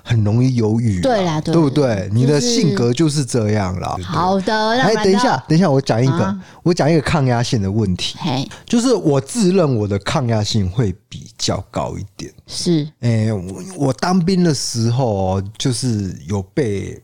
[0.03, 1.03] 很容易犹豫。
[1.03, 2.09] 对啦，对，对不对？
[2.11, 3.95] 你的性格就是这样啦。
[4.03, 8.17] 好的，哎，等一下，等一下，我讲一个，我讲一个抗压性的问题。
[8.19, 12.33] 嘿，就是我自认我的抗压性会比较高一点。
[12.47, 16.99] 是，哎，我我当兵的时候，就是有被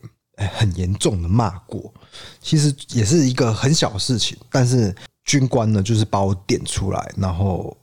[0.57, 1.93] 很严重的骂过，
[2.41, 4.93] 其实也是一个很小的事情，但是。
[5.23, 7.77] 军官呢，就是把我点出来，然后，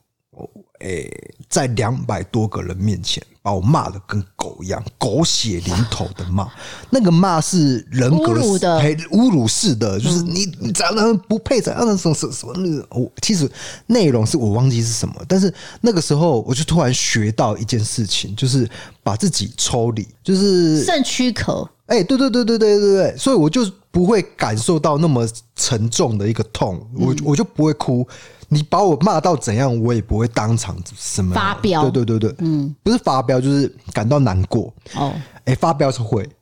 [0.81, 6.51] 诶、欸，在两百多个人面前把我骂得跟狗一样，狗血淋头的骂。
[6.91, 8.81] 那个骂是人格侮辱的，
[9.13, 12.85] 侮辱式的，就是你你长得不配，怎样的什么什么什么那个。
[12.91, 13.49] 我其实
[13.87, 18.69] 内容是我忘记是什么，但是那个时候我就突然学到一件事情，就是
[19.05, 21.67] 把自己抽离，就是肾躯壳。
[21.87, 28.07] 哎、欸，对对对对对对对，所以我就不会感受到那么沉重的一个痛，嗯、我我就不会哭。
[28.49, 31.83] 你把我骂到怎样，我也不会当场什么发飙。
[31.91, 34.73] 对对对对，嗯，不是发飙，就是感到难过。
[34.95, 35.13] 哦，
[35.45, 36.29] 哎、欸，发飙是会。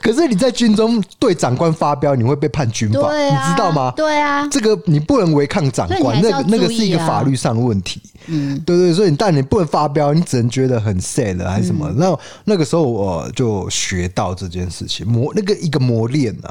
[0.00, 3.92] 可是你在军中对长官发飙，你会被判军法，啊、你知道吗？
[3.96, 8.00] 对啊，这个你不能违抗长官，啊、那个那个是一个法律上的问题。
[8.26, 11.90] 嗯，对，对对，所以但你不能发飙，你只能觉得很 sad 还是什么？
[11.96, 16.48] 那、嗯、那个时候我就学到这件事情，磨那个一个磨练呐。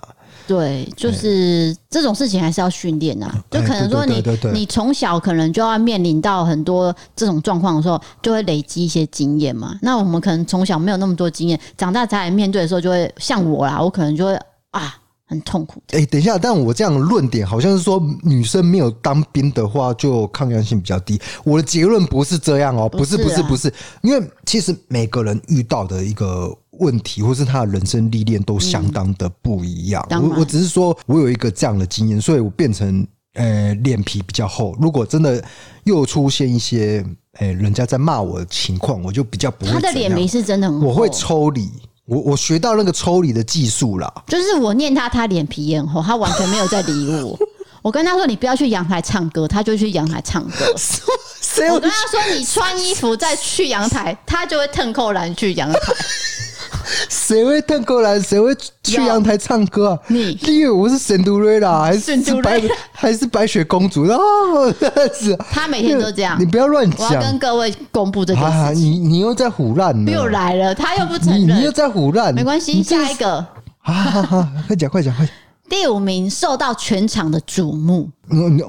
[0.47, 3.33] 对，就是这种事情还是要训练呐。
[3.49, 9.77] 就可能说你你从小可能就要面临到很多这种状况的时候，就会累积一些经验嘛。
[9.81, 14.37] 那我们可能从小没有那么多经验，长大才来面对的时候，就会像我啦，我可能就会
[14.71, 14.95] 啊。
[15.25, 15.81] 很痛苦。
[15.93, 21.19] 哎，等一下，但我这样的论点好像是说，女生没有当兵的话，就抗压性比较低。
[21.43, 30.05] 我的结论不是这样哦，不是，不是，不是，因为其实每个人遇到的一个问题，或是他的人生历练都相当的不一样。
[30.09, 33.05] 我我只是说我有一个这样的经验，所以我变成
[33.35, 34.75] 呃脸皮比较厚。
[34.79, 35.43] 如果真的
[35.83, 37.05] 又出现一些
[37.39, 39.71] 呃人家在骂我的情况，我就比较不会。
[39.71, 41.69] 他的脸皮是真的很厚，我会抽离。
[42.05, 47.39] 我我学到那个抽离的技术啦，就是我念他，他脸皮也很厚，他完全没有在理我。
[47.81, 50.65] 我跟他说，你不要去阳台唱歌，他就去阳台唱歌。
[51.71, 55.79] 我跟他说，你穿衣服再去阳台，他就会腾扣篮去阳台。
[57.09, 58.19] 谁会腾过来？
[58.19, 59.99] 谁会去阳台唱歌啊？
[60.07, 64.03] 你你以为我是神都瑞拉还是白还是白雪公主？
[64.03, 64.73] 哦，
[65.13, 66.39] 是他每天都这样。
[66.39, 67.07] 你不要乱讲。
[67.09, 68.83] 我要跟各位公布这个事情。
[68.83, 71.59] 你你又在胡乱又来了，他又不承认。
[71.59, 73.45] 你又在胡乱，没关系，下一个。
[73.81, 75.27] 啊，快讲快讲快！
[75.69, 78.09] 第五名受到全场的瞩目。
[78.29, 78.59] 嗯，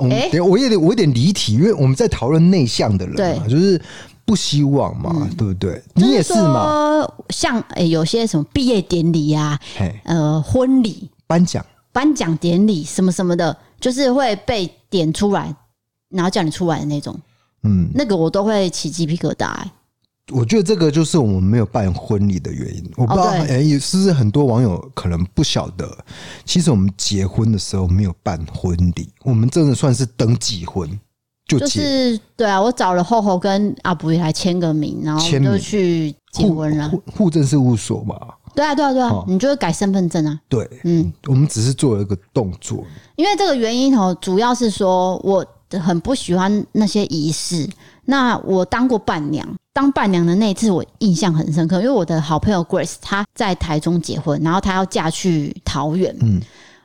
[0.41, 3.81] 我我有点我有点离题，因为我们在讨论内向的人嘛，就是。
[4.25, 5.83] 不希望嘛，嗯、对不对？
[5.95, 7.07] 你也是嘛？
[7.29, 9.59] 像诶、欸，有些什么毕业典礼呀、
[10.05, 15.55] 呃，婚礼、颁奖、颁奖典礼什么什么的，就是会被点出来，
[16.09, 17.19] 然后叫你出来的那种。
[17.65, 19.71] 嗯，那个我都会起鸡皮疙瘩、欸。
[20.33, 22.91] 我觉得这个就是我们没有办婚礼的原因。
[22.97, 25.87] 我不知道，哎、欸，是不是很多网友可能不晓得？
[26.47, 30.89] 其实我们结婚的时候没有办婚礼，我们真的算是登记婚。
[31.47, 36.91] 就，就是对啊，我找了厚厚跟阿布来签个名，然后就去结婚了。
[37.15, 38.17] 户政事务所嘛。
[38.55, 40.41] 对啊，对啊，对啊，哦、你就会改身份证啊。
[40.49, 42.85] 对，嗯，我们只是做了一个动作。
[43.17, 45.45] 因为这个原因哦，主要是说我
[45.81, 47.69] 很不喜欢那些仪式。
[48.05, 56.17] 那我当过伴娘，当伴娘的那一次我印象很深刻，因为我的好朋友 Grace 她在台中结婚，然后她要嫁去桃园。
[56.21, 56.41] 嗯。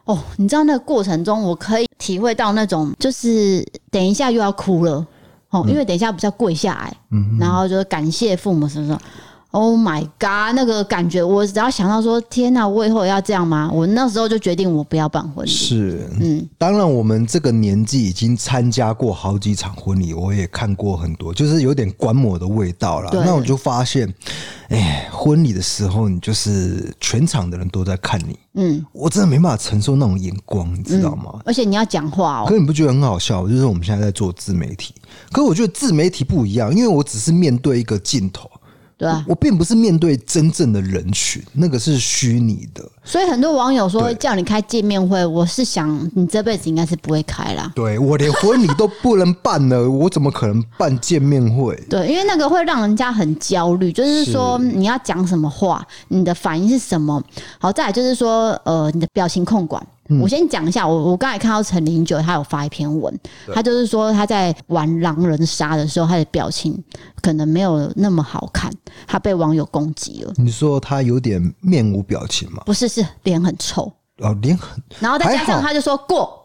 [0.10, 5.06] 哦，你知道那个过程中，我可以体会到那种，就是等一下又要哭了
[5.52, 9.00] 哦，因为等一下不是要跪下来，嗯，然后就是感谢父母什么什么，
[9.52, 13.68] Oh my god，那个感觉，我只要想到说，天哪，我以后要这样吗？
[13.74, 15.50] 我那时候就决定我不要办婚礼。
[15.50, 23.10] 是，嗯，当然我们这个年纪已经参加过好几场婚礼，我也看过很多，就是有点观摩的味道了。
[23.26, 24.14] 那我就发现，
[24.68, 31.32] 哎，婚礼的时候，你就是全场的人都在看你，嗯，我真的没办法承受那种眼光，你知道吗？
[31.34, 33.48] 嗯，而且你要讲话哦，可你不觉得很好笑？
[33.48, 34.94] 就是我们现在在做自媒体，
[35.32, 38.48] 可是我觉得自媒体不一样，因为我只是面对一个镜头。
[39.00, 42.84] 对啊，我并不是面对真正的人群，那个是虚拟的。
[43.02, 47.72] 所以很多网友说叫你开见面会，我是想你这辈子应该是不会开啦。
[47.74, 51.74] 对，我连婚礼都不能办了， 我怎么可能办见面会？
[51.90, 57.24] 对，因为那个会让人家很焦虑，就是说你要讲什么话，你的反应是什么？
[57.58, 59.82] 好，再来就是说，呃，你的表情控管。
[60.22, 63.14] 我先讲一下，我我刚才看到陈林九他有发一篇文，
[63.54, 66.82] 他就是说他在玩狼人杀的时候，他的表情
[67.22, 68.72] 可能没有那么好看，
[69.06, 70.34] 他被网友攻击了。
[70.38, 72.64] 你说他有点面无表情吗？
[72.66, 74.82] 不是，是脸很臭哦，脸很。
[75.00, 76.39] 然后再加上他就说过，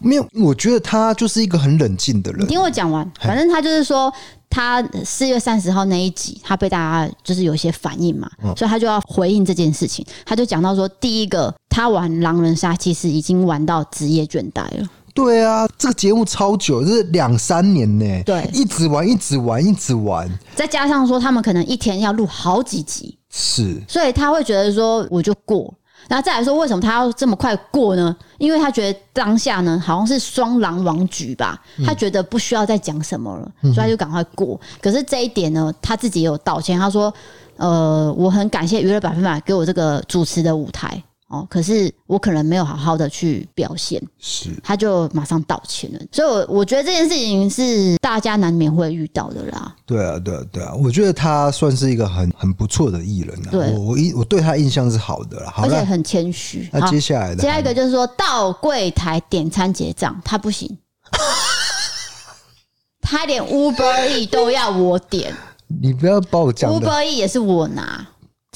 [0.00, 2.42] 没有，我觉得他就是一个很冷静的人。
[2.42, 4.12] 你听我讲完，反正他就是说。
[4.50, 10.02] 他四月三十号那一集，他被大家就是有一些反应嘛，所以他就要回应这件事情。
[10.24, 14.88] 他就讲到说，第一个，他玩狼人杀其实已经玩到职业倦怠了。
[15.12, 18.22] 对啊，这个节目超久，就是两三年呢。
[18.24, 20.26] 对，一直玩，一直玩，一直玩。
[20.54, 25.74] 再加上说，他们可能一天要录好几集，是，所以他会觉得说，我就过。
[26.08, 28.16] 然后再来说，为什么他要这么快过呢？
[28.38, 34.58] 因为他觉得当下呢，好像是双狼王局吧，他觉得不需要再讲什么了，所以他就赶快过。
[34.80, 37.12] 可是这一点呢，他自己也有道歉，他说
[37.58, 46.00] ：“呃，我很感谢娱乐百分百给我这个主持的舞台。”哦，可是我可能没有好好的去表现，是，他就马上道歉了。
[46.10, 49.76] 所以，我我觉得这件事情是大家难免会遇到的啦。
[49.84, 53.50] 对啊，对啊，对啊，我觉得他算是一个很很不错的艺人啊。
[53.50, 56.66] 对，我我我对他印象是好的啦，而且很谦虚。
[56.72, 60.78] 那接下来的，下一个就是说到柜台点餐结账，他不行，
[63.02, 65.34] 他连 Uber E 都要我点，
[65.82, 68.06] 你不要把我讲 Uber E 也是我拿。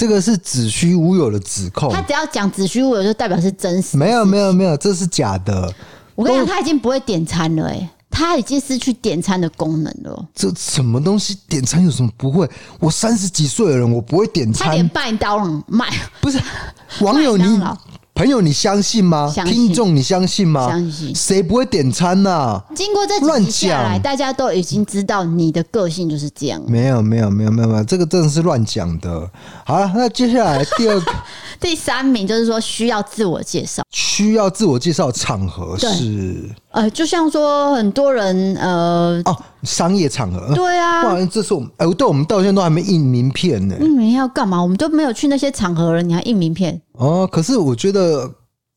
[0.03, 1.89] 这个是子虚乌有的指控。
[1.93, 3.97] 他只要讲子虚乌有，就代表是真实。
[3.97, 5.73] 没有，没有，没有，这是假的。
[6.17, 10.27] 我跟你讲，他已经不会点餐了，哎，他已经失去点餐的功能了。
[10.35, 11.39] 这什么东西？
[11.49, 12.51] 点餐有什么不会？
[12.81, 14.67] 我三十几岁的人，我不会点餐。
[14.67, 15.89] 他连麦当劳卖
[16.21, 16.41] 不是
[16.99, 17.45] 网友你。
[18.15, 19.33] 朋友，你相信吗？
[19.47, 20.69] 听众，你相信吗？
[20.69, 21.15] 相信。
[21.15, 22.63] 谁不会点餐呢？
[22.75, 26.63] 经过这几集下来，大家都已经知道你的个性就是这样。
[26.69, 29.29] 没有，没有，没有，没有，没有，这个真的是乱讲的。
[29.65, 31.13] 好了，那接下来第二个、
[31.63, 43.77] 第三名就是说需要自我介绍，需要自我介绍场合是呃，就像说很多人呃哦，商业场合对啊，不然这是我们哎，对，我们到现在都还没印名片呢。
[43.81, 44.61] 印名片要干嘛？
[44.61, 46.83] 我们都没有去那些场合了，你还印名片？
[46.95, 48.29] 哦，可是我觉得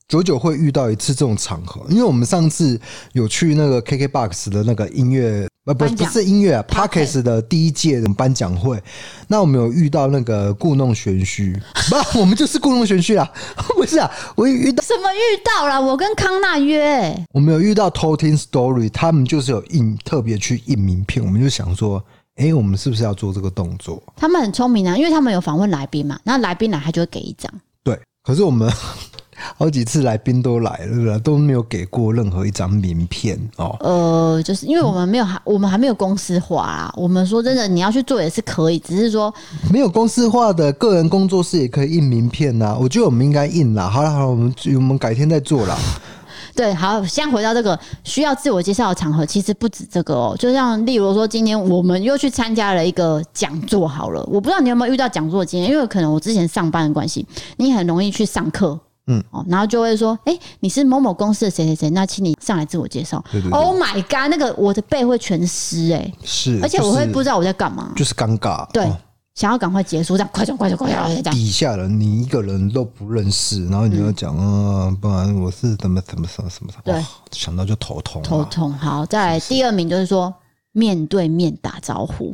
[0.08, 2.80] 久久会遇到一次这种场合，因为我们上次
[3.14, 8.82] 有去那个 KKBOX 的那个音乐，呃，不不是音乐啊，Podcast 的第一届的颁奖会，
[9.28, 13.28] 那我们有遇到那个故弄玄虚， 不，我们就是故弄玄虚啊，
[13.76, 15.82] 不是啊，我遇到什么遇到了？
[15.82, 22.04] 我跟康纳约，我们有遇到偷听 Story，他们就是有印特别去印名片，我们就想说。
[22.38, 24.04] 哎、欸，我们是不是要做这个动作？
[24.18, 27.50] 他们很聪明啊，因为他们有访问来宾嘛，那来宾来他就会给一张。
[27.82, 28.70] 对，可是我们
[29.58, 33.76] 好几次来宾都来了，都没有给过任何一张名片哦。
[33.80, 36.94] 呃，就是因为我们没有还，我们还没有公司化啊。
[36.96, 39.34] 我们说真的，你要去做也是可以，只是说
[39.72, 42.78] 没有公司化的个人工作室也可以印名片呐、啊。
[42.80, 43.90] 我觉得我们应该印啦。
[43.90, 45.78] 好了好了，我们我们改天再做啦。
[46.56, 50.34] 对，好，先回到这个需要自我介绍的场合，其实不止这个哦。
[50.40, 63.24] 就像例如说，今天我们又去参加了一个讲座，好了，我不知道你有没有遇到讲座的经验，因为可能我之前上班的关系，你很容易去上课，嗯，哦，然后就会说，哎，你是某某公司的谁谁谁，那请你上来自我介绍。
[63.32, 63.60] 对对对。
[63.60, 68.86] Oh my god，那个我的背会全湿哎，是，而且我会不知道我在干嘛，就是尴尬，对。
[68.86, 68.98] 哦
[69.36, 71.36] 想要赶快结束，这样快走快走快走这样。
[71.36, 76.84] 底下人你一个人都不认识，然后你要讲啊、嗯，不然我是怎么怎么什么什么什么。
[76.86, 78.22] 对，想到就头痛。
[78.24, 78.72] 头痛。
[78.72, 80.34] 好，再来第二名就是说
[80.72, 82.34] 面对面打招呼。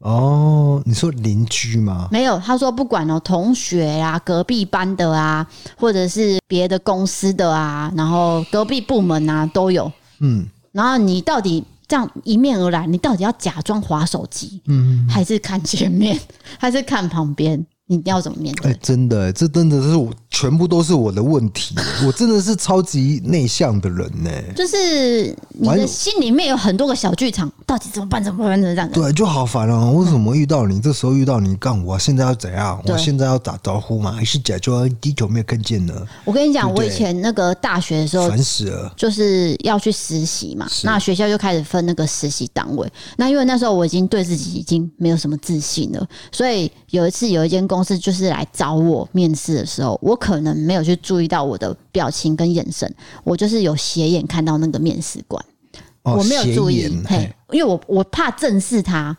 [0.00, 2.08] 哦，你说邻居吗？
[2.10, 9.90] 没有，他说不管哦，同学啊，隔壁班的啊，或者是别的公司的啊，然后隔壁部门啊都有。
[10.20, 11.64] 嗯，然后你到底？
[11.88, 16.18] 这样迎面而来，你到底要假装划手机，嗯，还是看前面，
[16.58, 17.64] 还是看旁边？
[17.86, 18.72] 你要怎么面对？
[18.72, 21.74] 哎、欸，真的，这真的是我全部都是我的问题。
[22.06, 24.30] 我真的是超级内向的人呢。
[24.54, 28.22] 就是你的心里面有很多个小剧场，到底怎么办？
[28.22, 28.60] 怎么办？
[28.60, 28.90] 怎么这样？
[28.90, 29.92] 对，就好烦哦。
[29.92, 30.78] 为什么遇到你？
[30.78, 31.98] 这时候遇到你干我？
[31.98, 32.78] 现在要怎样？
[32.84, 34.12] 我现在要打招呼吗？
[34.12, 35.94] 还是假装低头没有看见呢？
[36.26, 40.68] 我跟你讲，我以前那个大学的时候，烦死了，就是要去实习嘛。
[40.82, 42.86] 那学校就开始分那个实习单位。
[43.16, 55.40] 那因为那时候我已经对自己已经没有什么自信了，所以有一次有一间公司就是来找我面试的时候，我可能没有去注意到我的表情跟眼神，我就是有斜眼看到那个面试官。
[56.02, 59.16] 我没有注意，嘿，因为我我怕正视他，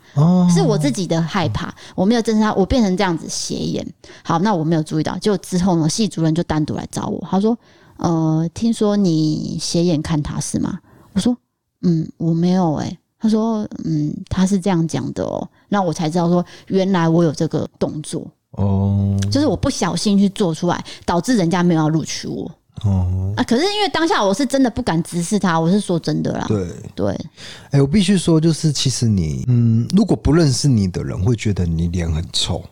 [0.54, 3.86] 是我自己的害怕，我没有正视他，我变成这样子斜眼。
[4.22, 7.58] 好，那我没有注意到，结果之后呢，系主任就单独来找我，他说
[8.00, 10.78] ：“呃，听说你斜眼看他是吗？”
[11.14, 11.38] 我说
[11.84, 18.26] ：“嗯，我没有。”哎，他说：“嗯，他是这样讲的哦。”那我才知道说，原来我有这个动作
[18.58, 22.52] 哦，就是我不小心去做出来，导致人家没有要录取我。
[22.84, 23.44] 哦啊！
[23.44, 26.46] 可是因为当下我是真的不敢直视他，我是说真的啦。
[26.48, 32.64] 对对，哎、欸，我必须说，就是其实你，嗯，如果不认识你的人会觉得你脸很臭，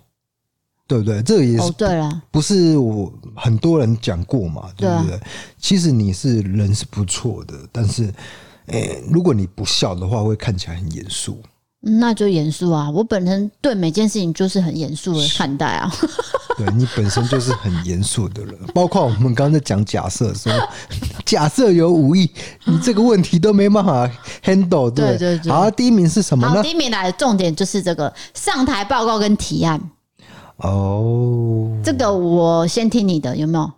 [0.87, 1.23] 对不对？
[1.23, 5.19] 这个也是哦，对了，不是我很多人讲过嘛，对不对？
[5.57, 8.05] 其实你是人是不错的，但是，
[8.67, 11.39] 哎、欸，如果你不笑的话，会看起来很严肃。
[11.87, 12.89] 那就严肃啊！
[12.89, 15.91] 我本身对每件事情就是很严肃的看待啊。
[16.57, 20.51] 对，你本身就是很严肃的人， 包括我们刚才讲假设说，
[21.23, 22.27] 假设有五亿，
[22.63, 24.09] 你这个问题都没办法
[24.43, 24.89] handle。
[24.89, 25.51] 对对对，对。
[25.51, 26.63] 好，第一名是什么呢？
[26.63, 29.79] 第一名来的重点就是这个上台报告跟提案。
[30.57, 33.71] 哦，这个我先听你的，有没有？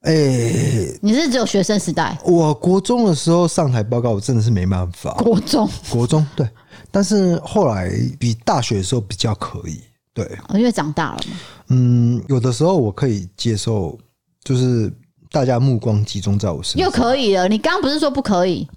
[0.00, 2.18] 哎、欸，你是只有学生时代？
[2.24, 5.12] 我国中的时候上台报告，我真的是没办法。
[5.12, 6.48] 国中，国中对。
[6.92, 7.90] 但是后来
[8.20, 9.80] 比大学的时候比较可以，
[10.14, 11.36] 对，因为长大了嘛。
[11.68, 13.98] 嗯，有的时候我可以接受，
[14.44, 14.92] 就是
[15.30, 16.82] 大家目光集中在我身上。
[16.84, 18.68] 又可以了，你刚刚不是说不可以？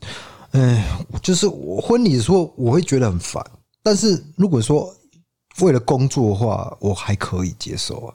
[0.52, 0.88] 哎，
[1.22, 3.46] 就是我婚礼的时候我会觉得很烦，
[3.84, 4.90] 但是如果说
[5.60, 8.14] 为了工作的话，我还可以接受啊。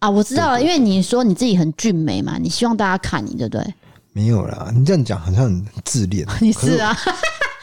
[0.00, 3.74] 啊，我知道了，因为你说你自己很俊美嘛，你希望大家看你，对不对？
[4.12, 6.26] 没有啦，你这样讲好像很自恋。
[6.40, 6.94] 你是啊。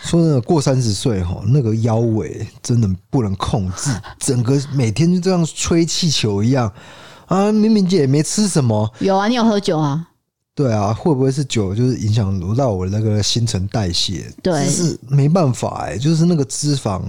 [0.06, 3.90] 说真的，过三十岁哈，那个腰围真的不能控制，
[4.20, 6.72] 整个每天就这样吹气球一样
[7.26, 7.52] 啊！
[7.52, 10.08] 明明姐也没吃什么，有啊，你有喝酒啊？
[10.56, 14.34] 对啊，会不会是酒就是影响到我的那个新陈代谢？
[14.42, 17.02] 对，是没办法哎、欸，就是那个脂肪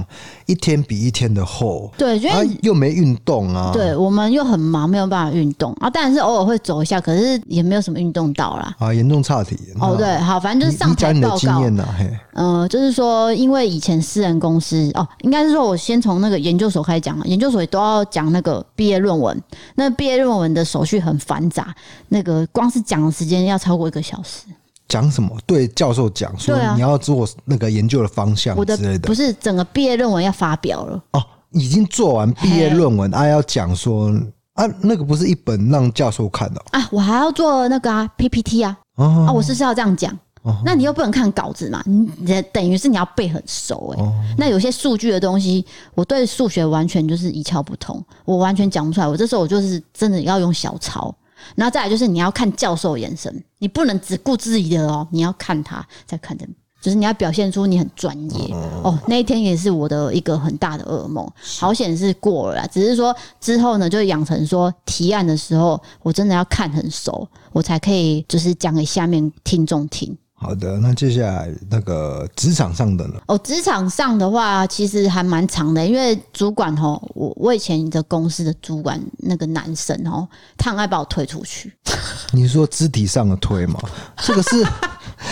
[0.46, 1.88] 一天比一天的厚。
[1.96, 3.70] 对，因为、啊、又没运动啊。
[3.72, 5.88] 对，我们又很忙，没有办法运动啊。
[5.88, 8.74] 当然是偶尔会走一下，可是也没有什么运动到啦。
[8.80, 9.56] 啊，严重差题。
[9.78, 12.10] 哦，对，好，反正就是上台的经验呐，嘿。
[12.32, 19.40] 嗯、呃，就是说，因为以前私人公司哦，应该是说我先从那个研究所开始讲，研究所也都要讲那个毕业论文。
[19.76, 21.72] 那毕业论文的手续很繁杂，
[22.08, 23.35] 那个光是讲的时间。
[23.44, 24.46] 要超过一个小时，
[24.88, 25.36] 讲什么？
[25.46, 31.02] 对教授讲说你要做那个研究的方向之类的，不是整个毕业论文要发表了。
[31.12, 34.08] 哦，已经做完毕业论文啊，要讲说
[34.54, 40.16] 啊，那个不是一本让教授看的啊，我还要做那个啊 PPT 啊，啊，我是是要这样讲？
[40.64, 45.66] 那你又不能看稿子嘛，你等于是你要背很熟哎，那有些数据的东西，
[45.96, 51.12] 我对数学完全就是一窍不通，我完全讲不出来，我这时候我就是真的要用小抄。
[51.54, 56.46] 然后再来就是你要看教授眼神，你不能只顾自己的哦，你要看他再看着，
[56.80, 58.98] 就是你要表现出你很专业哦。
[59.06, 61.28] 那一天也是我的一个很大的噩梦，
[61.58, 70.16] 好险是过了啦，只是说之后呢，就养成说提案的时候，我真的要看很熟，我才可以就是讲给下面听众听。
[70.46, 73.14] 好的，那接下来那个职场上的呢？
[73.26, 81.74] 哦，职场上的话，其实还蛮长的，因为主管哦，我我以前的公司的主管那个男生哦，他很爱把我推出去。
[82.30, 83.80] 你说肢体上的推吗？
[84.22, 84.64] 这个是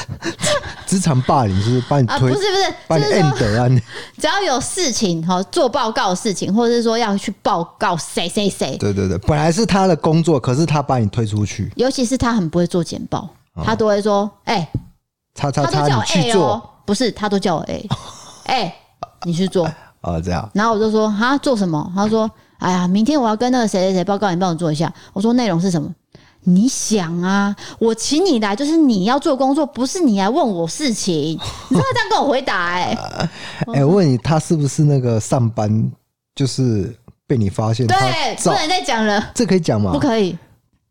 [0.85, 2.17] 职场霸凌，是不是把你推？
[2.17, 3.83] 啊、不是不是，把你 end 啊！
[4.19, 11.73] 只要有事情哈，做报告的事情，或者是说要去报告谁谁谁，对对对，本来是他的工作，可是他把你推出去。
[11.77, 13.29] 尤其是他很不会做简报，
[13.65, 14.69] 他都会说：“哎、欸。”
[15.35, 17.89] 他他他，都叫我 A 你去做，不是，他都叫我 A，
[18.47, 18.75] 哎、欸，
[19.25, 19.69] 你去做，
[20.03, 20.49] 哦，这样。
[20.55, 21.93] 然后我就说，哈，做什么？
[21.95, 24.93] 他说，哎呀，明天我要跟那个谁谁谁报告，你帮我做一下。
[25.13, 25.91] 我说内容是什么？
[26.47, 31.15] 你想啊，我请你来就是你要做工作，不是你来问我事情。
[31.71, 32.93] 你知道他这样跟我回答、欸？
[32.93, 33.31] 哎，
[33.81, 35.91] 哎，我问你，他是不是那个上班
[36.35, 36.95] 就是
[37.27, 37.87] 被你发现？
[37.87, 39.91] 对，不能再讲了，这可以讲吗？
[39.93, 40.37] 不可以，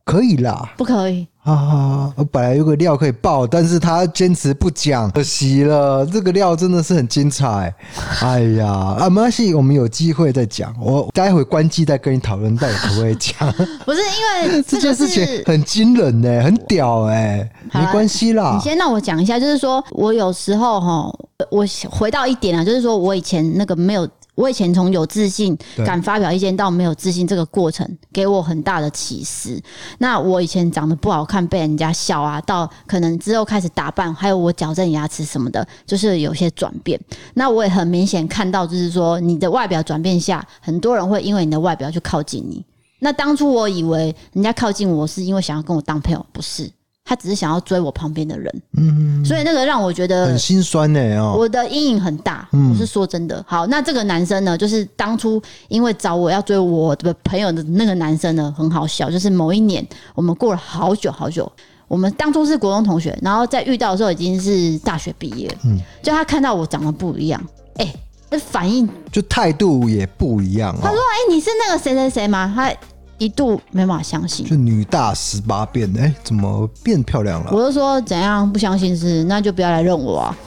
[0.06, 1.28] 可以啦，不可以。
[1.44, 2.10] 啊！
[2.16, 6.06] 我本来有个料可以爆，但是他坚持不讲，可惜了。
[6.06, 7.74] 这个料真的是很精彩。
[8.24, 10.74] 哎呀，啊，没关系，我们有机会再讲。
[10.80, 13.52] 我待会关机再跟你讨论，到底可不可以讲？
[13.86, 18.54] 不是因为 这件事情很惊人呢、欸，很屌哎、欸，没关系啦。
[18.56, 21.14] 你先让我讲一下，就是说我有时候哈，
[21.52, 24.08] 我回到一点啊，就是说我以前那个没有。
[24.36, 29.62] 我以前从有自信、敢发表意见到没有自信这个过程，给我很大的启示。
[30.00, 37.00] 那我以前长得不好看，被人家笑啊，到可能之后开始打扮，还有我矫正牙齿什么的，就是有些转变。
[37.36, 42.66] 那我也很明显看到，就是说你的外表转变下，很多人会因为你的外表去靠近你。
[43.00, 46.72] 那当初我以为人家靠近我是因为想要跟我当朋友，不是。
[47.06, 51.00] 他只是想要追我旁边的人，嗯，所以那个让我觉得很心酸呢。
[51.20, 53.44] 哦，我的阴影很大，我是说真的。
[53.46, 59.12] 好，那这个男生呢，就是当初因为找我要追我的朋友的那个男生呢，很好笑。
[59.12, 59.86] 就是某一年，
[60.16, 61.52] 我们过了好久好久，
[61.90, 67.44] 我们当初是国中同学，然后在遇到的时候已经是大学毕业，嗯，就他看到我长得不一样，
[67.76, 67.94] 哎，
[68.30, 70.74] 那反应就态度也不一样。
[70.82, 72.74] 他说：“哎，你是那个谁谁谁吗？”他。
[73.18, 77.52] 一度没办法相信，就女大十八变，哎、欸，怎么变漂亮了？
[77.52, 80.38] 我就说怎样不相信是，那就不要来认我啊。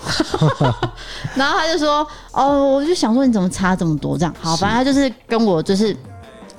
[1.35, 4.35] 然后他就说，哦，我就想说你怎么差这么多这样？
[4.41, 5.97] 好，反正他就是跟我就是。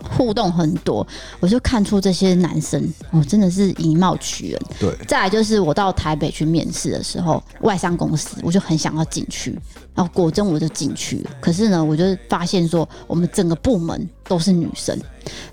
[0.08, 1.05] 互动很多，
[1.39, 2.82] 我就看出这些男生
[3.12, 4.62] 哦，真的是以貌取人。
[4.80, 9.51] 对，再来就是我到台北去面试的时候，外商公司，我就很想要进去，
[9.93, 11.32] 然后果真我就进去了。
[11.39, 14.97] 可是呢，我就发现说，我们整个部门都是女生。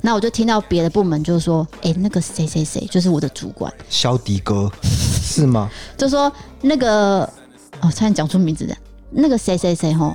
[0.01, 7.29] 那我就听到别的部门就说：“哎、欸，那个谁谁谁，就是我的主管，肖迪哥，是吗？” 就说那个
[7.81, 8.77] 哦，差点讲出名字的，
[9.11, 10.15] 那个谁谁谁吼。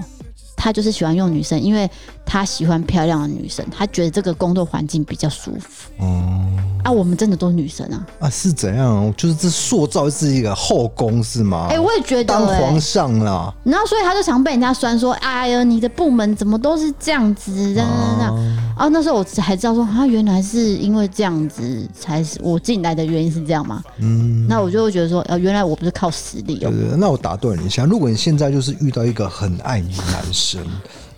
[0.61, 1.89] 他就是喜欢用女生，因为
[2.29, 5.89] 他喜欢漂亮的女生，他觉得这个工作环境比较舒服。
[5.97, 8.05] 哦、嗯，啊，我们真的都是女生啊！
[8.19, 9.11] 啊，是怎样？
[9.17, 11.65] 就是这塑造是一个后宫是吗？
[11.71, 13.51] 哎、欸，我也觉得、欸、当皇上啦。
[13.63, 18.37] 然后，所以他就常被人家酸说：“哎呀，你的部门怎么都是这样子？”这样这样。
[18.77, 23.83] 啊，那时候我才知道说，他原来是因为这样子才是我进来的原因是这样吗？
[23.97, 26.59] 嗯，那我就会觉得说，啊，原来我不是靠实力。
[26.59, 30.63] 对对对，那我打断你一下，如果你现在就是遇到一个很爱你的男生。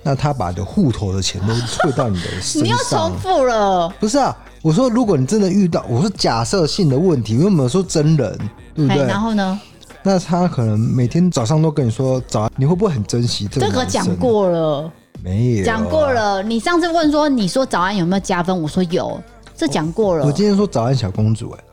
[0.04, 3.90] 那他把你的户头的钱都汇到你的身上，你又重复了。
[4.00, 8.38] 不是啊，我说如果你真的遇到，我说假设性的问题，因为我们说真人，
[8.74, 9.06] 对不对？
[9.06, 9.60] 然后呢？
[10.04, 13.68] 那他可能每天早上都跟你说早安，你会不会很珍惜这个？
[13.68, 14.92] 这个讲过了，
[15.24, 16.42] 没有讲过了。
[16.42, 18.60] 你上次问说，你说早安有没有加分？
[18.60, 19.22] 我说有，
[19.56, 20.26] 这讲过了。
[20.26, 21.64] 我今天说早安小公主，哎，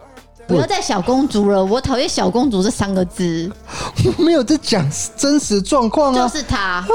[0.47, 3.51] 不要再小公主了，我讨厌小公主这三个字。
[4.05, 6.87] 我 没有在讲真实状况啊，就是他。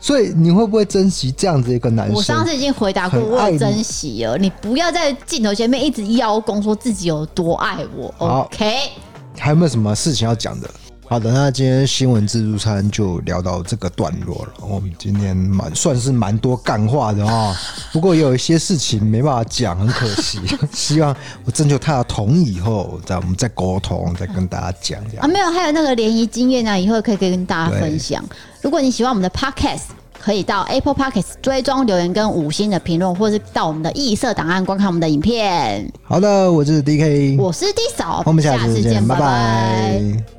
[0.00, 2.14] 所以你会不会珍惜这样子一个男生？
[2.14, 4.36] 我上次已经回答过，我有珍惜了。
[4.38, 8.14] 你不要在镜头前面一直邀功，说自己有多爱我。
[8.18, 8.90] OK，
[9.38, 10.70] 还有没有什么事情要讲的？
[11.08, 14.52] 好的，那今天新闻自助餐就聊到这个段落了。
[14.60, 17.56] 我们今天蛮算是蛮多干话的啊，
[17.92, 20.40] 不过也有一些事情没办法讲，很可惜。
[20.72, 25.24] 希望我征求他的同意以后，再我们再沟通，再跟大家讲这样。
[25.24, 28.24] 啊，没有，还有那个联谊经验呢，以后可以跟大家分享。
[28.60, 29.82] 如果你喜欢我们的 Podcast，
[30.20, 35.88] 可以到 Apple Podcast 追踪留言跟五星的评论，或是到我们的异色档案观看我们的影片。
[36.02, 39.20] 好的，我是 DK，我是 D 嫂，我们下次见，拜拜。
[39.20, 40.35] 拜拜。